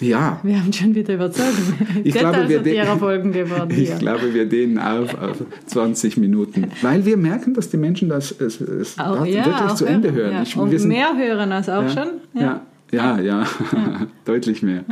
Ja, 0.00 0.40
Wir 0.42 0.58
haben 0.58 0.72
schon 0.72 0.92
wieder 0.94 1.14
überzogen. 1.14 1.48
Ich 2.04 2.14
glaube, 2.14 2.48
wir 2.48 2.58
de- 2.60 2.72
Detailsortierer 2.74 2.98
Folgen 2.98 3.32
geworden 3.32 3.70
ich 3.76 3.96
glaube, 3.98 4.34
wir 4.34 4.46
dehnen 4.46 4.78
auf 4.78 5.14
auf 5.20 5.36
20 5.66 6.16
Minuten, 6.16 6.66
weil 6.82 7.04
wir 7.04 7.16
merken, 7.16 7.54
dass 7.54 7.70
die 7.70 7.76
Menschen 7.76 8.08
das 8.08 8.32
es, 8.32 8.60
es 8.60 8.98
Auch, 8.98 9.24
ja, 9.24 9.46
wirklich 9.46 9.74
zu 9.74 9.84
Ende 9.86 10.10
hören. 10.12 10.32
Ja. 10.32 10.42
Ich- 10.42 10.56
Und 10.56 10.70
wir 10.72 10.80
sind- 10.80 10.88
mehr 10.88 11.16
hören 11.16 11.52
als 11.52 11.68
auch 11.68 11.82
ja, 11.82 11.88
schon. 11.90 12.08
Ja, 12.34 12.60
ja, 12.90 13.20
ja, 13.20 13.46
deutlich 14.24 14.62
mehr. 14.64 14.84